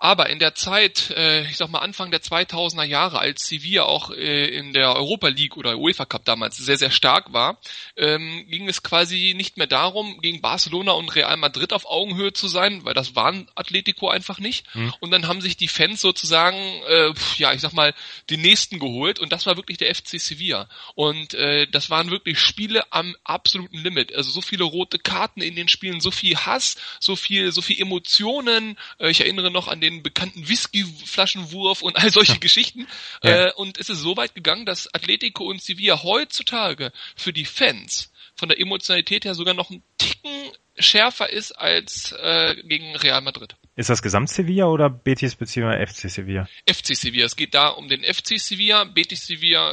Aber 0.00 0.31
in 0.31 0.38
der 0.38 0.55
Zeit, 0.55 1.11
äh, 1.11 1.43
ich 1.50 1.57
sag 1.57 1.71
mal 1.71 1.81
Anfang 1.81 2.12
der 2.12 2.23
2000er 2.23 2.85
Jahre, 2.85 3.19
als 3.19 3.49
Sevilla 3.49 3.83
auch 3.83 4.12
äh, 4.12 4.47
in 4.47 4.73
der 4.73 4.95
Europa 4.95 5.26
League 5.26 5.57
oder 5.57 5.76
UEFA 5.76 6.05
Cup 6.05 6.25
damals 6.25 6.57
sehr, 6.57 6.78
sehr 6.78 6.93
stark 6.93 7.33
war, 7.33 7.59
ähm, 7.97 8.47
ging 8.49 8.69
es 8.69 8.85
quasi 8.85 9.35
nicht 9.37 9.57
mehr 9.57 9.67
darum, 9.67 10.21
gegen 10.21 10.40
Barcelona 10.40 10.93
und 10.93 11.14
Real 11.17 11.37
Madrid 11.37 11.73
auf 11.73 11.85
Augenhöhe 11.85 12.33
zu 12.33 12.47
sein, 12.47 12.85
weil 12.85 12.95
das 12.95 13.17
waren 13.17 13.49
Atletico 13.57 14.09
einfach 14.09 14.38
nicht. 14.38 14.73
Mhm. 14.76 14.95
Und 15.00 15.11
dann 15.11 15.26
haben 15.26 15.40
sich 15.40 15.57
die 15.57 15.67
Fans 15.67 16.00
sozusagen, 16.00 16.57
äh, 16.57 17.12
ja, 17.38 17.52
ich 17.52 17.61
sag 17.61 17.73
mal, 17.73 17.93
den 18.31 18.40
nächsten 18.40 18.78
geholt 18.78 19.19
und 19.19 19.33
das 19.33 19.47
war 19.47 19.57
wirklich 19.57 19.78
der 19.78 19.93
FC 19.93 20.21
Sevilla. 20.21 20.69
Und 20.95 21.35
äh, 21.35 21.67
das 21.67 21.90
waren 21.90 22.12
wirklich 22.12 22.38
Spiele 22.38 22.85
am 22.93 23.17
absoluten 23.25 23.78
Limit. 23.78 24.14
Also 24.14 24.31
so 24.31 24.43
viele 24.43 24.62
rote 24.62 25.00
Karten 25.00 25.43
in 25.43 25.57
den 25.57 25.67
Spielen, 25.67 26.00
so 26.00 26.12
viel 26.12 26.37
Hass, 26.37 26.76
so 27.00 27.17
viel, 27.17 27.50
so 27.50 27.62
viel 27.62 27.81
Emotionen. 27.81 28.78
Äh, 29.00 29.11
ich 29.11 29.23
erinnere 29.23 29.50
noch 29.50 29.67
an 29.67 29.81
den 29.81 29.88
den 29.88 30.02
bekannten 30.02 30.49
Whiskyflaschenwurf 30.49 31.83
und 31.83 31.97
all 31.97 32.11
solche 32.11 32.38
Geschichten. 32.38 32.87
Ja. 33.23 33.47
Äh, 33.47 33.52
und 33.54 33.78
es 33.78 33.88
ist 33.88 34.00
so 34.00 34.16
weit 34.16 34.35
gegangen, 34.35 34.66
dass 34.66 34.92
Atletico 34.95 35.45
und 35.45 35.62
Sevilla 35.62 36.02
heutzutage 36.02 36.92
für 37.16 37.33
die 37.33 37.45
Fans 37.45 38.12
von 38.35 38.49
der 38.49 38.61
Emotionalität 38.61 39.25
her 39.25 39.35
sogar 39.35 39.54
noch 39.54 39.71
ein 39.71 39.83
Ticken 39.99 40.52
schärfer 40.78 41.30
ist 41.30 41.52
als 41.52 42.12
äh, 42.12 42.54
gegen 42.62 42.95
Real 42.97 43.21
Madrid. 43.21 43.57
Ist 43.75 43.90
das 43.90 44.02
Gesamt 44.02 44.30
Sevilla 44.30 44.66
oder 44.66 44.90
Betis 44.90 45.35
bzw. 45.35 45.87
FC 45.87 46.11
Sevilla? 46.11 46.49
FC 46.68 46.97
Sevilla. 46.97 47.26
Es 47.26 47.37
geht 47.37 47.54
da 47.54 47.68
um 47.68 47.88
den 47.88 48.02
FC 48.02 48.38
Sevilla. 48.38 48.85
Betis 48.85 49.26
Sevilla 49.26 49.73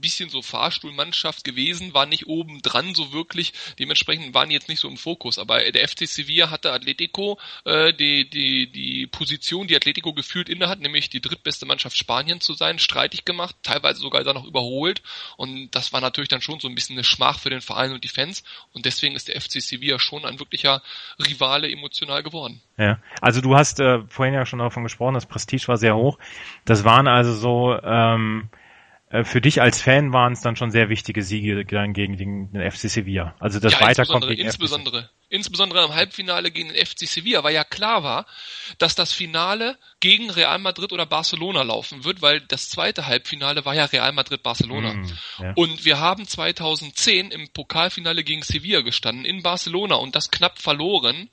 bisschen 0.00 0.30
so 0.30 0.42
Fahrstuhlmannschaft 0.42 1.44
gewesen, 1.44 1.94
war 1.94 2.06
nicht 2.06 2.26
oben 2.26 2.62
dran 2.62 2.94
so 2.94 3.12
wirklich, 3.12 3.52
dementsprechend 3.78 4.34
waren 4.34 4.48
die 4.48 4.54
jetzt 4.54 4.68
nicht 4.68 4.80
so 4.80 4.88
im 4.88 4.96
Fokus. 4.96 5.38
Aber 5.38 5.58
der 5.70 5.88
FC 5.88 6.06
Sevilla 6.06 6.50
hatte 6.50 6.72
Atletico 6.72 7.38
äh, 7.64 7.92
die, 7.92 8.28
die, 8.28 8.70
die 8.70 9.06
Position, 9.06 9.66
die 9.66 9.76
Atletico 9.76 10.12
gefühlt 10.12 10.48
innehat, 10.48 10.80
nämlich 10.80 11.10
die 11.10 11.20
drittbeste 11.20 11.66
Mannschaft 11.66 11.96
Spanien 11.96 12.40
zu 12.40 12.54
sein, 12.54 12.78
streitig 12.78 13.24
gemacht, 13.24 13.56
teilweise 13.62 14.00
sogar 14.00 14.24
dann 14.24 14.36
noch 14.36 14.46
überholt. 14.46 15.02
Und 15.36 15.70
das 15.74 15.92
war 15.92 16.00
natürlich 16.00 16.28
dann 16.28 16.40
schon 16.40 16.60
so 16.60 16.68
ein 16.68 16.74
bisschen 16.74 16.96
eine 16.96 17.04
Schmach 17.04 17.38
für 17.38 17.50
den 17.50 17.60
Verein 17.60 17.92
und 17.92 18.04
die 18.04 18.08
Fans. 18.08 18.42
Und 18.72 18.86
deswegen 18.86 19.16
ist 19.16 19.28
der 19.28 19.40
FC 19.40 19.60
Sevilla 19.60 19.98
schon 19.98 20.24
ein 20.24 20.38
wirklicher 20.38 20.82
Rivale 21.18 21.70
emotional 21.70 22.22
geworden. 22.22 22.60
Ja, 22.76 22.98
also 23.20 23.40
du 23.40 23.56
hast 23.56 23.80
äh, 23.80 24.00
vorhin 24.08 24.34
ja 24.34 24.46
schon 24.46 24.58
davon 24.58 24.82
gesprochen, 24.82 25.14
das 25.14 25.26
Prestige 25.26 25.68
war 25.68 25.76
sehr 25.76 25.96
hoch. 25.96 26.18
Das 26.64 26.84
waren 26.84 27.06
also 27.06 27.34
so 27.34 27.78
ähm, 27.82 28.48
äh, 28.54 28.59
für 29.24 29.40
dich 29.40 29.60
als 29.60 29.82
Fan 29.82 30.12
waren 30.12 30.34
es 30.34 30.40
dann 30.40 30.54
schon 30.54 30.70
sehr 30.70 30.88
wichtige 30.88 31.24
Siege 31.24 31.64
dann 31.64 31.92
gegen 31.92 32.16
den, 32.16 32.52
den 32.52 32.70
FC 32.70 32.88
Sevilla. 32.88 33.34
Also 33.40 33.58
das 33.58 33.72
ja, 33.72 33.80
Weiterkommen 33.80 34.28
gegen 34.28 34.42
insbesondere, 34.42 35.02
FC. 35.02 35.10
insbesondere 35.30 35.84
im 35.84 35.94
Halbfinale 35.94 36.52
gegen 36.52 36.68
den 36.68 36.86
FC 36.86 37.08
Sevilla, 37.08 37.42
weil 37.42 37.52
ja 37.52 37.64
klar 37.64 38.04
war, 38.04 38.26
dass 38.78 38.94
das 38.94 39.12
Finale 39.12 39.76
gegen 39.98 40.30
Real 40.30 40.60
Madrid 40.60 40.92
oder 40.92 41.06
Barcelona 41.06 41.62
laufen 41.62 42.04
wird, 42.04 42.22
weil 42.22 42.40
das 42.40 42.68
zweite 42.68 43.06
Halbfinale 43.06 43.64
war 43.64 43.74
ja 43.74 43.86
Real 43.86 44.12
Madrid 44.12 44.44
Barcelona. 44.44 44.94
Mm, 44.94 45.12
ja. 45.40 45.52
Und 45.56 45.84
wir 45.84 45.98
haben 45.98 46.24
2010 46.24 47.32
im 47.32 47.48
Pokalfinale 47.48 48.22
gegen 48.22 48.42
Sevilla 48.42 48.82
gestanden 48.82 49.24
in 49.24 49.42
Barcelona 49.42 49.96
und 49.96 50.14
das 50.14 50.30
knapp 50.30 50.60
verloren. 50.60 51.30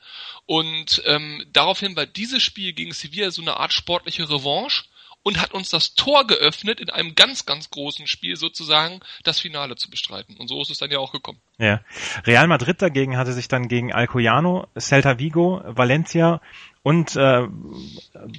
Und 0.48 1.04
ähm, 1.06 1.46
daraufhin 1.54 1.96
war 1.96 2.08
dieses 2.08 2.42
Spiel 2.42 2.74
gegen 2.74 2.94
Sevilla 2.94 3.30
so 3.30 3.44
eine 3.44 3.58
Art 3.58 3.72
sportliche 3.72 4.28
Revanche 4.28 4.86
und 5.24 5.42
hat 5.42 5.54
uns 5.54 5.70
das 5.70 5.94
Tor 5.96 6.26
geöffnet, 6.26 6.80
in 6.80 6.90
einem 6.90 7.16
ganz, 7.16 7.46
ganz 7.46 7.70
großen 7.70 8.08
Spiel 8.08 8.38
sozusagen 8.38 9.02
das 9.24 9.40
Finale 9.40 9.76
zu 9.76 9.90
bestreiten. 9.90 10.38
Und 10.38 10.48
so 10.48 10.62
ist 10.62 10.70
es 10.70 10.78
dann 10.78 10.90
ja 10.90 11.00
auch 11.00 11.12
gekommen. 11.12 11.40
Ja. 11.58 11.82
Real 12.26 12.48
Madrid 12.48 12.82
dagegen 12.82 13.18
hatte 13.18 13.34
sich 13.34 13.48
dann 13.48 13.68
gegen 13.68 13.92
Alcoyano, 13.92 14.68
Celta 14.78 15.20
Vigo, 15.20 15.62
Valencia 15.66 16.42
und 16.82 17.18
äh, 17.18 17.46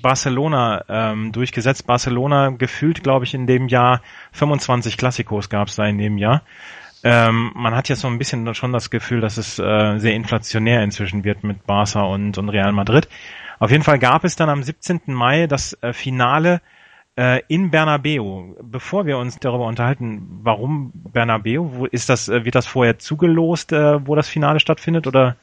Barcelona 0.01 0.85
ähm, 0.89 1.33
durchgesetzt. 1.33 1.87
Barcelona 1.87 2.49
gefühlt, 2.51 3.03
glaube 3.03 3.27
ich, 3.27 3.35
in 3.35 3.47
dem 3.47 3.69
Jahr 3.69 4.01
25 4.33 4.97
Klassikos 4.97 5.51
gab 5.51 5.69
es 5.69 5.77
da 5.77 5.85
in 5.85 5.99
dem 5.99 6.17
Jahr. 6.17 6.43
Ähm, 7.05 7.53
man 7.55 7.75
hat 7.75 7.89
jetzt 7.89 8.01
so 8.01 8.09
ein 8.09 8.19
bisschen 8.19 8.55
schon 8.55 8.73
das 8.73 8.91
Gefühl, 8.91 9.21
dass 9.21 9.37
es 9.37 9.59
äh, 9.59 9.99
sehr 9.99 10.15
inflationär 10.15 10.83
inzwischen 10.83 11.25
wird 11.25 11.45
mit 11.45 11.67
Barca 11.67 12.03
und, 12.03 12.39
und 12.39 12.49
Real 12.49 12.73
Madrid. 12.73 13.09
Auf 13.59 13.71
jeden 13.71 13.83
Fall 13.83 13.99
gab 13.99 14.25
es 14.25 14.37
dann 14.37 14.49
am 14.49 14.63
17. 14.63 15.01
Mai 15.07 15.47
das 15.47 15.77
äh, 15.83 15.93
Finale 15.93 16.61
äh, 17.17 17.43
in 17.49 17.71
Bernabeu. 17.71 18.55
Bevor 18.63 19.07
wir 19.07 19.19
uns 19.19 19.39
darüber 19.41 19.67
unterhalten, 19.67 20.41
warum 20.43 20.93
Bernabeu, 20.95 21.71
wo 21.73 21.87
ist 21.87 22.09
das, 22.09 22.29
äh, 22.29 22.45
wird 22.45 22.55
das 22.55 22.67
vorher 22.67 22.99
zugelost, 22.99 23.73
äh, 23.73 24.07
wo 24.07 24.15
das 24.15 24.29
Finale 24.29 24.61
stattfindet 24.61 25.07
oder? 25.07 25.37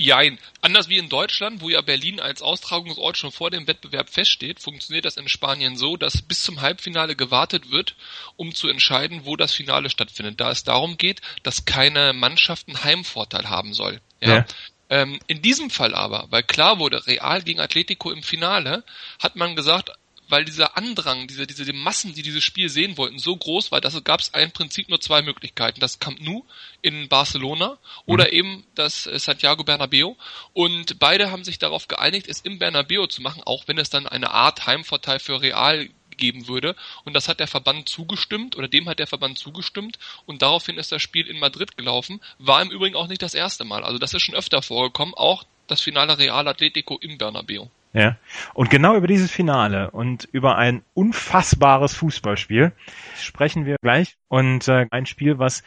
Jein. 0.00 0.38
Anders 0.60 0.88
wie 0.88 0.98
in 0.98 1.08
Deutschland, 1.08 1.60
wo 1.60 1.70
ja 1.70 1.80
Berlin 1.80 2.20
als 2.20 2.40
Austragungsort 2.40 3.16
schon 3.16 3.32
vor 3.32 3.50
dem 3.50 3.66
Wettbewerb 3.66 4.08
feststeht, 4.10 4.60
funktioniert 4.60 5.04
das 5.04 5.16
in 5.16 5.28
Spanien 5.28 5.76
so, 5.76 5.96
dass 5.96 6.22
bis 6.22 6.42
zum 6.42 6.60
Halbfinale 6.60 7.16
gewartet 7.16 7.72
wird, 7.72 7.96
um 8.36 8.54
zu 8.54 8.68
entscheiden, 8.68 9.22
wo 9.24 9.34
das 9.34 9.52
Finale 9.52 9.90
stattfindet. 9.90 10.38
Da 10.38 10.52
es 10.52 10.62
darum 10.62 10.98
geht, 10.98 11.20
dass 11.42 11.64
keine 11.64 12.12
Mannschaft 12.12 12.68
einen 12.68 12.84
Heimvorteil 12.84 13.48
haben 13.48 13.72
soll. 13.72 14.00
Ja. 14.20 14.36
ja. 14.36 14.46
Ähm, 14.90 15.18
in 15.26 15.42
diesem 15.42 15.70
Fall 15.70 15.94
aber, 15.94 16.26
weil 16.30 16.42
klar 16.42 16.78
wurde, 16.78 17.06
Real 17.06 17.42
gegen 17.42 17.60
Atletico 17.60 18.10
im 18.10 18.22
Finale, 18.22 18.84
hat 19.20 19.36
man 19.36 19.54
gesagt, 19.54 19.92
weil 20.28 20.44
dieser 20.44 20.76
Andrang, 20.76 21.26
diese, 21.26 21.46
diese 21.46 21.64
die 21.64 21.72
Massen, 21.72 22.14
die 22.14 22.22
dieses 22.22 22.44
Spiel 22.44 22.68
sehen 22.68 22.96
wollten, 22.96 23.18
so 23.18 23.34
groß 23.34 23.72
war, 23.72 23.80
dass 23.80 24.02
gab 24.04 24.20
es 24.20 24.28
im 24.28 24.50
Prinzip 24.50 24.88
nur 24.88 25.00
zwei 25.00 25.22
Möglichkeiten. 25.22 25.80
Das 25.80 25.98
Camp 25.98 26.20
Nou 26.20 26.44
in 26.82 27.08
Barcelona 27.08 27.78
oder 28.06 28.26
mhm. 28.26 28.32
eben 28.32 28.64
das 28.74 29.06
äh, 29.06 29.18
Santiago 29.18 29.64
Bernabeo. 29.64 30.16
Und 30.52 30.98
beide 30.98 31.30
haben 31.30 31.44
sich 31.44 31.58
darauf 31.58 31.88
geeinigt, 31.88 32.28
es 32.28 32.40
im 32.40 32.58
Bernabeo 32.58 33.06
zu 33.06 33.22
machen, 33.22 33.42
auch 33.44 33.64
wenn 33.66 33.78
es 33.78 33.90
dann 33.90 34.06
eine 34.06 34.30
Art 34.30 34.66
Heimvorteil 34.66 35.18
für 35.18 35.40
Real 35.40 35.88
geben 36.18 36.48
würde. 36.48 36.76
Und 37.04 37.14
das 37.14 37.28
hat 37.28 37.40
der 37.40 37.46
Verband 37.46 37.88
zugestimmt 37.88 38.56
oder 38.56 38.68
dem 38.68 38.88
hat 38.88 38.98
der 38.98 39.06
Verband 39.06 39.38
zugestimmt 39.38 39.98
und 40.26 40.42
daraufhin 40.42 40.76
ist 40.76 40.92
das 40.92 41.00
Spiel 41.00 41.26
in 41.26 41.38
Madrid 41.38 41.76
gelaufen. 41.76 42.20
War 42.38 42.60
im 42.60 42.70
Übrigen 42.70 42.96
auch 42.96 43.08
nicht 43.08 43.22
das 43.22 43.34
erste 43.34 43.64
Mal. 43.64 43.84
Also 43.84 43.98
das 43.98 44.12
ist 44.12 44.22
schon 44.22 44.34
öfter 44.34 44.60
vorgekommen, 44.62 45.14
auch 45.14 45.44
das 45.66 45.80
Finale 45.80 46.18
Real 46.18 46.46
Atletico 46.48 46.98
im 47.00 47.18
Bernabeu. 47.18 47.66
Ja. 47.92 48.16
Und 48.54 48.70
genau 48.70 48.96
über 48.96 49.06
dieses 49.06 49.30
Finale 49.30 49.90
und 49.90 50.28
über 50.30 50.56
ein 50.56 50.82
unfassbares 50.94 51.94
Fußballspiel 51.94 52.72
sprechen 53.16 53.64
wir 53.64 53.76
gleich. 53.80 54.16
Und 54.28 54.68
äh, 54.68 54.86
ein 54.90 55.06
Spiel, 55.06 55.38
was 55.38 55.62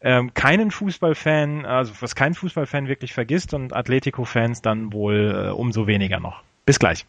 ähm, 0.00 0.34
keinen 0.34 0.70
Fußballfan, 0.70 1.66
also 1.66 1.94
was 2.00 2.14
kein 2.14 2.34
Fußballfan 2.34 2.88
wirklich 2.88 3.12
vergisst 3.12 3.54
und 3.54 3.74
Atletico-Fans 3.74 4.62
dann 4.62 4.92
wohl 4.92 5.48
äh, 5.48 5.50
umso 5.50 5.86
weniger 5.86 6.20
noch. 6.20 6.42
Bis 6.64 6.78
gleich. 6.78 7.06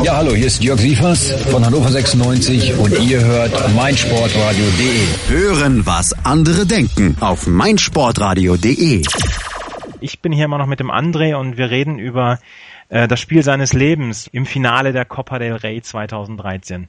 Ja, 0.00 0.16
hallo, 0.16 0.32
hier 0.34 0.46
ist 0.46 0.64
Jörg 0.64 0.80
Sievers 0.80 1.30
von 1.50 1.64
Hannover 1.64 1.88
96 1.88 2.76
und 2.78 2.98
ihr 2.98 3.22
hört 3.24 3.52
meinsportradio.de. 3.76 5.28
Hören, 5.28 5.86
was 5.86 6.12
andere 6.24 6.66
denken 6.66 7.16
auf 7.20 7.46
meinsportradio.de. 7.46 9.02
Ich 10.00 10.20
bin 10.20 10.32
hier 10.32 10.46
immer 10.46 10.58
noch 10.58 10.66
mit 10.66 10.80
dem 10.80 10.90
André 10.90 11.36
und 11.36 11.56
wir 11.56 11.70
reden 11.70 11.98
über 11.98 12.40
äh, 12.88 13.06
das 13.06 13.20
Spiel 13.20 13.44
seines 13.44 13.74
Lebens 13.74 14.26
im 14.26 14.46
Finale 14.46 14.92
der 14.92 15.04
Copa 15.04 15.38
del 15.38 15.54
Rey 15.54 15.80
2013. 15.80 16.88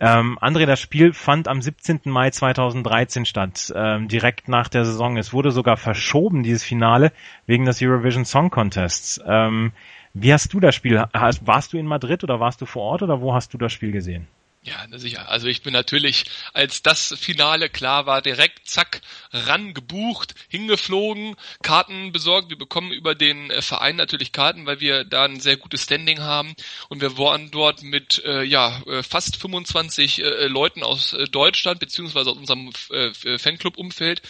Ähm, 0.00 0.38
André, 0.40 0.64
das 0.64 0.80
Spiel 0.80 1.12
fand 1.12 1.46
am 1.46 1.60
17. 1.60 2.00
Mai 2.06 2.30
2013 2.30 3.26
statt, 3.26 3.70
ähm, 3.76 4.08
direkt 4.08 4.48
nach 4.48 4.68
der 4.68 4.86
Saison. 4.86 5.18
Es 5.18 5.34
wurde 5.34 5.50
sogar 5.50 5.76
verschoben, 5.76 6.42
dieses 6.42 6.64
Finale, 6.64 7.12
wegen 7.46 7.66
des 7.66 7.82
Eurovision 7.82 8.24
Song 8.24 8.48
Contests. 8.48 9.20
Ähm, 9.26 9.72
wie 10.14 10.32
hast 10.32 10.52
du 10.52 10.60
das 10.60 10.74
Spiel? 10.74 11.04
Warst 11.12 11.72
du 11.72 11.78
in 11.78 11.86
Madrid 11.86 12.24
oder 12.24 12.40
warst 12.40 12.60
du 12.60 12.66
vor 12.66 12.82
Ort 12.82 13.02
oder 13.02 13.20
wo 13.20 13.32
hast 13.32 13.54
du 13.54 13.58
das 13.58 13.72
Spiel 13.72 13.92
gesehen? 13.92 14.26
Ja, 14.62 14.86
sicher. 14.98 15.30
Also 15.30 15.46
ich 15.46 15.62
bin 15.62 15.72
natürlich, 15.72 16.24
als 16.52 16.82
das 16.82 17.14
Finale 17.18 17.70
klar 17.70 18.04
war, 18.04 18.20
direkt 18.20 18.68
zack 18.68 19.00
ran 19.32 19.72
gebucht, 19.72 20.34
hingeflogen, 20.48 21.36
Karten 21.62 22.12
besorgt. 22.12 22.50
Wir 22.50 22.58
bekommen 22.58 22.92
über 22.92 23.14
den 23.14 23.50
äh, 23.50 23.62
Verein 23.62 23.96
natürlich 23.96 24.32
Karten, 24.32 24.66
weil 24.66 24.80
wir 24.80 25.04
da 25.04 25.24
ein 25.24 25.40
sehr 25.40 25.56
gutes 25.56 25.84
Standing 25.84 26.20
haben. 26.20 26.54
Und 26.90 27.00
wir 27.00 27.16
waren 27.16 27.50
dort 27.50 27.82
mit 27.82 28.22
äh, 28.26 28.42
ja 28.42 28.82
äh, 28.86 29.02
fast 29.02 29.36
25 29.36 30.22
äh, 30.22 30.46
Leuten 30.48 30.82
aus 30.82 31.14
äh, 31.14 31.24
Deutschland 31.24 31.80
beziehungsweise 31.80 32.28
aus 32.28 32.36
unserem 32.36 32.70
äh, 32.90 33.38
Fanclub-Umfeld. 33.38 34.20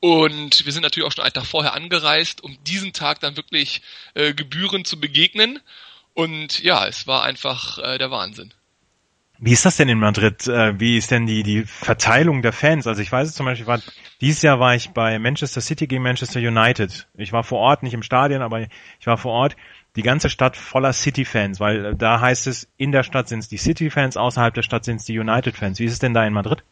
Und 0.00 0.64
wir 0.64 0.72
sind 0.72 0.82
natürlich 0.82 1.06
auch 1.06 1.12
schon 1.12 1.24
einen 1.24 1.34
Tag 1.34 1.44
vorher 1.44 1.74
angereist, 1.74 2.42
um 2.42 2.56
diesen 2.64 2.94
Tag 2.94 3.20
dann 3.20 3.36
wirklich 3.36 3.82
äh, 4.14 4.32
gebührend 4.32 4.86
zu 4.86 4.98
begegnen. 4.98 5.60
Und 6.14 6.62
ja, 6.62 6.86
es 6.86 7.06
war 7.06 7.22
einfach 7.22 7.78
äh, 7.80 7.98
der 7.98 8.10
Wahnsinn. 8.10 8.54
Wie 9.38 9.52
ist 9.52 9.64
das 9.64 9.76
denn 9.76 9.88
in 9.88 9.98
Madrid? 9.98 10.48
Äh, 10.48 10.78
wie 10.80 10.98
ist 10.98 11.12
denn 11.12 11.26
die, 11.26 11.44
die 11.44 11.64
Verteilung 11.64 12.42
der 12.42 12.52
Fans? 12.52 12.86
Also 12.86 13.00
ich 13.00 13.10
weiß 13.10 13.32
zum 13.34 13.46
Beispiel, 13.46 13.66
war, 13.66 13.80
dieses 14.20 14.42
Jahr 14.42 14.58
war 14.58 14.74
ich 14.74 14.90
bei 14.90 15.18
Manchester 15.20 15.60
City 15.60 15.86
gegen 15.86 16.02
Manchester 16.02 16.40
United. 16.40 17.06
Ich 17.14 17.32
war 17.32 17.44
vor 17.44 17.60
Ort, 17.60 17.84
nicht 17.84 17.94
im 17.94 18.02
Stadion, 18.02 18.42
aber 18.42 18.62
ich 18.62 19.06
war 19.06 19.16
vor 19.16 19.32
Ort. 19.32 19.56
Die 19.96 20.02
ganze 20.02 20.28
Stadt 20.28 20.56
voller 20.56 20.92
City-Fans, 20.92 21.60
weil 21.60 21.84
äh, 21.84 21.96
da 21.96 22.20
heißt 22.20 22.48
es, 22.48 22.68
in 22.76 22.92
der 22.92 23.04
Stadt 23.04 23.28
sind 23.28 23.40
es 23.40 23.48
die 23.48 23.56
City-Fans, 23.56 24.16
außerhalb 24.16 24.54
der 24.54 24.62
Stadt 24.62 24.84
sind 24.84 24.96
es 24.96 25.04
die 25.04 25.18
United-Fans. 25.18 25.78
Wie 25.78 25.84
ist 25.84 25.92
es 25.92 25.98
denn 25.98 26.14
da 26.14 26.26
in 26.26 26.32
Madrid? 26.32 26.64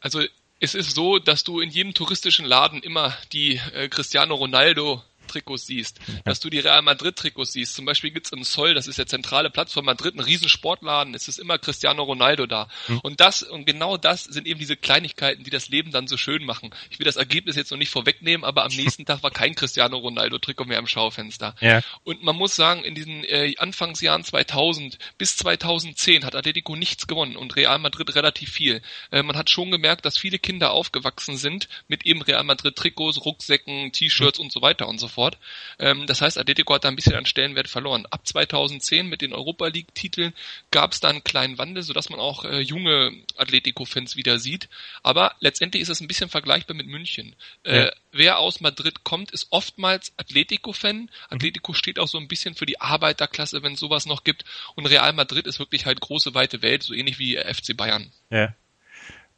Also 0.00 0.22
es 0.60 0.76
ist 0.76 0.94
so, 0.94 1.18
dass 1.18 1.42
du 1.42 1.60
in 1.60 1.70
jedem 1.70 1.94
touristischen 1.94 2.46
Laden 2.46 2.80
immer 2.80 3.16
die 3.32 3.60
äh, 3.74 3.88
Cristiano 3.88 4.36
Ronaldo 4.36 5.02
Trikots 5.32 5.66
siehst, 5.66 5.98
dass 6.24 6.40
du 6.40 6.50
die 6.50 6.58
Real 6.58 6.82
Madrid 6.82 7.16
Trikots 7.16 7.52
siehst. 7.52 7.74
Zum 7.74 7.84
Beispiel 7.84 8.10
gibt's 8.10 8.32
im 8.32 8.44
Sol, 8.44 8.74
das 8.74 8.86
ist 8.86 8.98
der 8.98 9.06
zentrale 9.06 9.50
Platz 9.50 9.72
von 9.72 9.84
Madrid, 9.84 10.14
einen 10.14 10.24
riesen 10.24 10.48
Sportladen. 10.48 11.14
Es 11.14 11.28
ist 11.28 11.38
immer 11.38 11.58
Cristiano 11.58 12.02
Ronaldo 12.02 12.46
da. 12.46 12.68
Mhm. 12.88 13.00
Und 13.02 13.20
das 13.20 13.42
und 13.42 13.66
genau 13.66 13.96
das 13.96 14.24
sind 14.24 14.46
eben 14.46 14.60
diese 14.60 14.76
Kleinigkeiten, 14.76 15.44
die 15.44 15.50
das 15.50 15.68
Leben 15.68 15.90
dann 15.90 16.06
so 16.06 16.16
schön 16.16 16.44
machen. 16.44 16.70
Ich 16.90 16.98
will 16.98 17.04
das 17.04 17.16
Ergebnis 17.16 17.56
jetzt 17.56 17.70
noch 17.70 17.78
nicht 17.78 17.90
vorwegnehmen, 17.90 18.44
aber 18.44 18.64
am 18.64 18.72
nächsten 18.76 19.06
Tag 19.06 19.22
war 19.22 19.30
kein 19.30 19.54
Cristiano 19.54 19.96
Ronaldo 19.96 20.38
Trikot 20.38 20.66
mehr 20.66 20.78
im 20.78 20.86
Schaufenster. 20.86 21.54
Ja. 21.60 21.80
Und 22.04 22.22
man 22.22 22.36
muss 22.36 22.54
sagen, 22.54 22.84
in 22.84 22.94
diesen 22.94 23.24
äh, 23.24 23.54
Anfangsjahren 23.58 24.24
2000 24.24 24.98
bis 25.18 25.36
2010 25.36 26.24
hat 26.24 26.34
Atletico 26.34 26.76
nichts 26.76 27.06
gewonnen 27.06 27.36
und 27.36 27.56
Real 27.56 27.78
Madrid 27.78 28.14
relativ 28.14 28.50
viel. 28.50 28.82
Äh, 29.10 29.22
man 29.22 29.36
hat 29.36 29.50
schon 29.50 29.70
gemerkt, 29.70 30.04
dass 30.04 30.18
viele 30.18 30.38
Kinder 30.38 30.72
aufgewachsen 30.72 31.36
sind 31.36 31.68
mit 31.88 32.04
eben 32.04 32.22
Real 32.22 32.44
Madrid 32.44 32.76
Trikots, 32.76 33.24
Rucksäcken, 33.24 33.92
T-Shirts 33.92 34.38
mhm. 34.38 34.44
und 34.44 34.52
so 34.52 34.62
weiter 34.62 34.88
und 34.88 34.98
so 34.98 35.08
fort 35.08 35.21
fort. 35.22 35.38
Ähm, 35.78 36.06
das 36.06 36.20
heißt, 36.20 36.36
Atletico 36.36 36.74
hat 36.74 36.84
da 36.84 36.88
ein 36.88 36.96
bisschen 36.96 37.14
an 37.14 37.26
Stellenwert 37.26 37.68
verloren. 37.68 38.06
Ab 38.10 38.26
2010 38.26 39.06
mit 39.06 39.22
den 39.22 39.32
Europa 39.32 39.68
League-Titeln 39.68 40.32
gab 40.72 40.92
es 40.92 41.00
da 41.00 41.08
einen 41.08 41.22
kleinen 41.22 41.58
Wandel, 41.58 41.84
sodass 41.84 42.10
man 42.10 42.18
auch 42.18 42.44
äh, 42.44 42.58
junge 42.60 43.12
Atletico-Fans 43.36 44.16
wieder 44.16 44.40
sieht. 44.40 44.68
Aber 45.04 45.36
letztendlich 45.38 45.82
ist 45.82 45.90
es 45.90 46.00
ein 46.00 46.08
bisschen 46.08 46.28
vergleichbar 46.28 46.76
mit 46.76 46.88
München. 46.88 47.36
Äh, 47.62 47.84
ja. 47.84 47.92
Wer 48.10 48.38
aus 48.38 48.60
Madrid 48.60 49.04
kommt, 49.04 49.30
ist 49.30 49.46
oftmals 49.50 50.12
Atletico-Fan. 50.16 51.02
Mhm. 51.02 51.08
Atletico 51.30 51.72
steht 51.72 52.00
auch 52.00 52.08
so 52.08 52.18
ein 52.18 52.26
bisschen 52.26 52.56
für 52.56 52.66
die 52.66 52.80
Arbeiterklasse, 52.80 53.62
wenn 53.62 53.74
es 53.74 53.80
sowas 53.80 54.06
noch 54.06 54.24
gibt. 54.24 54.44
Und 54.74 54.86
Real 54.86 55.12
Madrid 55.12 55.46
ist 55.46 55.60
wirklich 55.60 55.86
halt 55.86 56.00
große, 56.00 56.34
weite 56.34 56.62
Welt, 56.62 56.82
so 56.82 56.94
ähnlich 56.94 57.20
wie 57.20 57.36
FC 57.36 57.76
Bayern. 57.76 58.10
Ja. 58.30 58.54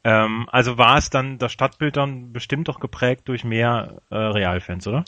Ähm, 0.05 0.47
also 0.53 0.77
war 0.77 0.99
es 0.99 1.09
dann 1.09 1.39
das 1.39 1.53
Stadtbild 1.53 1.97
dann 1.97 2.33
bestimmt 2.33 2.69
doch 2.69 2.79
geprägt 2.79 3.23
durch 3.27 3.43
mehr 3.43 4.03
äh, 4.11 4.17
Realfans, 4.17 4.87
oder? 4.87 5.07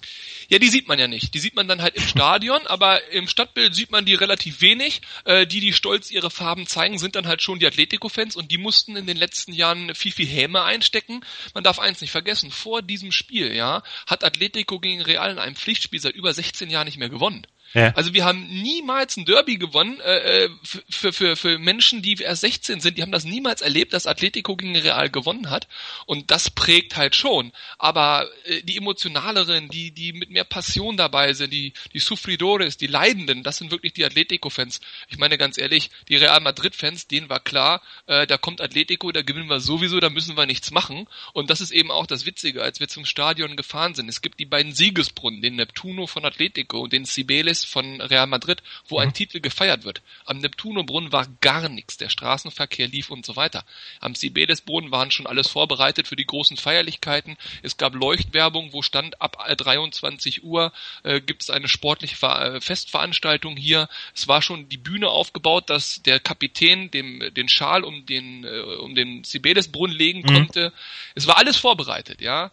Ja, 0.49 0.59
die 0.59 0.69
sieht 0.69 0.89
man 0.89 0.99
ja 0.99 1.07
nicht. 1.07 1.35
Die 1.35 1.39
sieht 1.39 1.55
man 1.55 1.69
dann 1.69 1.83
halt 1.83 1.97
im 1.97 2.03
Stadion, 2.07 2.67
aber 2.67 3.07
im 3.13 3.29
Stadtbild 3.29 3.75
sieht 3.75 3.91
man 3.91 4.07
die 4.07 4.15
relativ 4.15 4.63
wenig. 4.63 5.03
Äh, 5.25 5.47
die, 5.47 5.61
die 5.61 5.75
stolz 5.75 6.11
ihre 6.11 6.31
Farben 6.31 6.67
zeigen, 6.67 6.99
sind 6.99 7.15
dann 7.15 7.27
halt 7.27 7.43
schon 7.43 7.59
die 7.59 7.67
Atletico-Fans 7.67 8.37
und 8.37 8.51
die 8.51 8.59
mussten 8.59 8.97
in 8.97 9.07
den 9.07 9.19
letzten 9.19 9.53
Jahren 9.53 9.95
viel, 9.95 10.13
viel 10.13 10.27
Häme 10.27 10.63
einstecken. 10.63 11.21
Man 11.53 11.63
darf 11.63 11.79
eins 11.79 12.01
nicht 12.01 12.11
vergessen, 12.11 12.51
vor 12.51 12.81
diesem 12.81 13.13
Spiel, 13.13 13.55
ja, 13.55 13.83
hat 14.07 14.25
Atletico 14.25 14.81
gegen 14.81 15.03
Real 15.03 15.31
in 15.31 15.39
einem 15.39 15.57
Pflichtspiel 15.57 16.01
seit 16.01 16.15
über 16.15 16.33
16 16.33 16.71
Jahren 16.71 16.87
nicht 16.87 16.99
mehr 16.99 17.11
gewonnen. 17.11 17.47
Also 17.95 18.15
wir 18.15 18.25
haben 18.25 18.47
niemals 18.47 19.17
ein 19.17 19.25
Derby 19.25 19.57
gewonnen 19.57 20.01
äh, 20.01 20.45
äh 20.45 20.51
für, 20.89 21.13
für, 21.13 21.37
für 21.37 21.59
Menschen, 21.59 22.03
die 22.03 22.15
erst 22.15 22.41
16 22.43 22.81
sind. 22.81 22.97
Die 22.97 23.03
haben 23.03 23.13
das 23.13 23.25
niemals 23.25 23.61
erlebt, 23.61 23.93
dass 23.93 24.07
Atletico 24.07 24.57
gegen 24.57 24.77
Real 24.77 25.11
gewonnen 25.11 25.51
hat. 25.51 25.69
Und 26.07 26.31
das 26.31 26.51
prägt 26.51 26.97
halt 26.97 27.17
schon. 27.17 27.53
Aber 27.79 28.29
äh, 28.45 28.63
die 28.63 28.77
emotionaleren, 28.77 29.69
die, 29.69 29.91
die 29.91 30.13
mit 30.13 30.31
mehr 30.31 30.45
Passion 30.45 30.97
dabei 30.97 31.33
sind, 31.33 31.53
die, 31.53 31.73
die 31.93 31.99
Sufridores, 31.99 32.77
die 32.77 32.87
Leidenden, 32.87 33.43
das 33.43 33.59
sind 33.59 33.71
wirklich 33.71 33.93
die 33.93 34.05
Atletico-Fans. 34.05 34.81
Ich 35.09 35.19
meine 35.19 35.39
ganz 35.39 35.59
ehrlich, 35.59 35.91
die 36.09 36.17
Real 36.17 36.41
Madrid-Fans, 36.41 37.09
denen 37.09 37.29
war 37.29 37.41
klar, 37.41 37.83
äh, 38.07 38.27
da 38.27 38.39
kommt 38.39 38.61
Atletico, 38.61 39.13
da 39.13 39.23
gewinnen 39.23 39.49
wir 39.49 39.61
sowieso, 39.61 40.01
da 40.01 40.11
müssen 40.11 40.37
wir 40.37 40.47
nichts 40.47 40.71
machen. 40.71 41.09
Und 41.33 41.51
das 41.51 41.61
ist 41.61 41.73
eben 41.73 41.91
auch 41.91 42.07
das 42.07 42.27
Witzige, 42.27 42.63
als 42.63 42.81
wir 42.81 42.89
zum 42.89 43.05
Stadion 43.05 43.57
gefahren 43.57 43.95
sind. 43.95 44.09
Es 44.09 44.23
gibt 44.23 44.39
die 44.41 44.47
beiden 44.47 44.73
Siegesbrunnen, 44.73 45.43
den 45.43 45.57
Neptuno 45.57 46.07
von 46.07 46.25
Atletico 46.25 46.81
und 46.81 46.93
den 46.93 47.05
Cibeles 47.05 47.56
von 47.65 48.01
Real 48.01 48.27
Madrid, 48.27 48.63
wo 48.89 48.97
mhm. 48.97 49.03
ein 49.03 49.13
Titel 49.15 49.41
gefeiert 49.41 49.85
wird. 49.85 50.03
Am 50.25 50.39
Neptunobrunnen 50.39 51.13
war 51.13 51.27
gar 51.41 51.69
nichts. 51.69 51.97
Der 51.97 52.09
Straßenverkehr 52.09 52.89
lief 52.89 53.11
und 53.11 53.25
so 53.25 53.37
weiter. 53.37 53.65
Am 54.01 54.15
Sibedesbrunnen 54.15 54.91
waren 54.91 55.11
schon 55.11 55.27
alles 55.27 55.49
vorbereitet 55.49 56.09
für 56.09 56.17
die 56.17 56.27
großen 56.27 56.57
Feierlichkeiten. 56.57 57.37
Es 57.63 57.77
gab 57.77 57.95
Leuchtwerbung, 57.95 58.73
wo 58.73 58.83
stand 58.83 59.21
ab 59.21 59.39
23 59.57 60.45
Uhr 60.45 60.73
äh, 61.03 61.21
gibt 61.21 61.43
es 61.43 61.51
eine 61.51 61.69
sportliche 61.69 62.17
Ver 62.17 62.57
äh, 62.57 62.61
Festveranstaltung 62.61 63.57
hier. 63.57 63.89
Es 64.15 64.29
war 64.29 64.43
schon 64.43 64.69
die 64.69 64.77
Bühne 64.77 65.09
aufgebaut, 65.09 65.71
dass 65.71 66.03
der 66.03 66.21
Kapitän 66.21 66.91
dem 66.91 67.23
den 67.35 67.49
Schal 67.49 67.85
um 67.85 68.07
den 68.07 68.45
äh, 68.45 68.61
um 68.81 68.95
den 68.95 69.25
Sibedesbrunnen 69.25 69.97
legen 69.97 70.21
mhm. 70.21 70.27
konnte. 70.27 70.73
Es 71.15 71.27
war 71.27 71.37
alles 71.39 71.57
vorbereitet, 71.57 72.21
ja. 72.21 72.51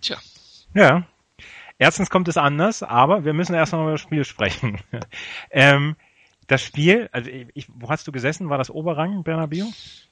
Tja. 0.00 0.20
Ja, 0.74 1.06
Erstens 1.78 2.10
kommt 2.10 2.28
es 2.28 2.36
anders, 2.36 2.82
aber 2.82 3.24
wir 3.24 3.32
müssen 3.32 3.54
erst 3.54 3.72
noch 3.72 3.82
über 3.82 3.92
das 3.92 4.00
Spiel 4.00 4.24
sprechen. 4.24 4.80
ähm, 5.50 5.96
das 6.48 6.62
Spiel, 6.62 7.08
also 7.12 7.30
ich, 7.54 7.66
wo 7.68 7.88
hast 7.90 8.06
du 8.08 8.12
gesessen? 8.12 8.48
War 8.48 8.58
das 8.58 8.70
Oberrang, 8.70 9.22
Bernabeu? 9.22 9.64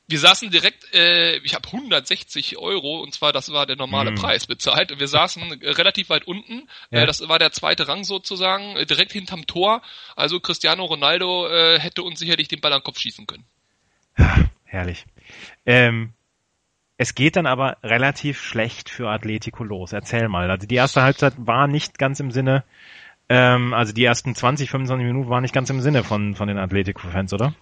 Wir 0.09 0.21
saßen 0.21 0.51
direkt, 0.51 0.95
äh, 0.95 1.39
ich 1.39 1.55
habe 1.55 1.67
160 1.67 2.59
Euro 2.59 3.01
und 3.01 3.13
zwar 3.13 3.33
das 3.33 3.51
war 3.53 3.67
der 3.67 3.75
normale 3.75 4.13
mm. 4.13 4.17
Preis 4.17 4.47
bezahlt. 4.47 4.97
Wir 4.97 5.09
saßen 5.09 5.63
äh, 5.63 5.71
relativ 5.71 6.11
weit 6.11 6.27
unten. 6.29 6.69
Ja. 6.91 7.01
Äh, 7.01 7.07
das 7.07 7.27
war 7.29 7.41
der 7.41 7.51
zweite 7.51 7.89
Rang 7.89 8.05
sozusagen, 8.05 8.77
äh, 8.77 8.87
direkt 8.87 9.13
hinterm 9.13 9.47
Tor. 9.47 9.83
Also 10.15 10.39
Cristiano 10.39 10.85
Ronaldo 10.85 11.49
äh, 11.49 11.81
hätte 11.81 12.05
uns 12.05 12.21
sicherlich 12.21 12.47
den 12.47 12.61
Ball 12.61 12.73
an 12.73 12.81
den 12.81 12.85
Kopf 12.85 13.01
schießen 13.01 13.27
können. 13.27 13.45
Herrlich. 14.65 15.07
Ähm, 15.65 16.13
es 16.99 17.15
geht 17.15 17.37
dann 17.37 17.47
aber 17.47 17.77
relativ 17.83 18.41
schlecht 18.41 18.89
für 18.89 19.09
Atletico 19.09 19.65
los. 19.65 19.93
Erzähl 19.93 20.29
mal. 20.29 20.51
Also 20.51 20.67
die 20.67 20.77
erste 20.77 21.03
Halbzeit 21.03 21.35
war 21.37 21.67
nicht 21.67 21.99
ganz 21.99 22.21
im 22.21 22.31
Sinne, 22.31 22.65
ähm, 23.29 23.75
also 23.75 23.93
die 23.93 24.05
ersten 24.05 24.35
20, 24.35 24.71
25 24.71 25.07
Minuten 25.07 25.29
waren 25.29 25.43
nicht 25.43 25.55
ganz 25.55 25.69
im 25.71 25.81
Sinne 25.81 26.05
von, 26.05 26.35
von 26.35 26.49
den 26.49 26.59
Atletico-Fans, 26.59 27.33
oder? 27.33 27.55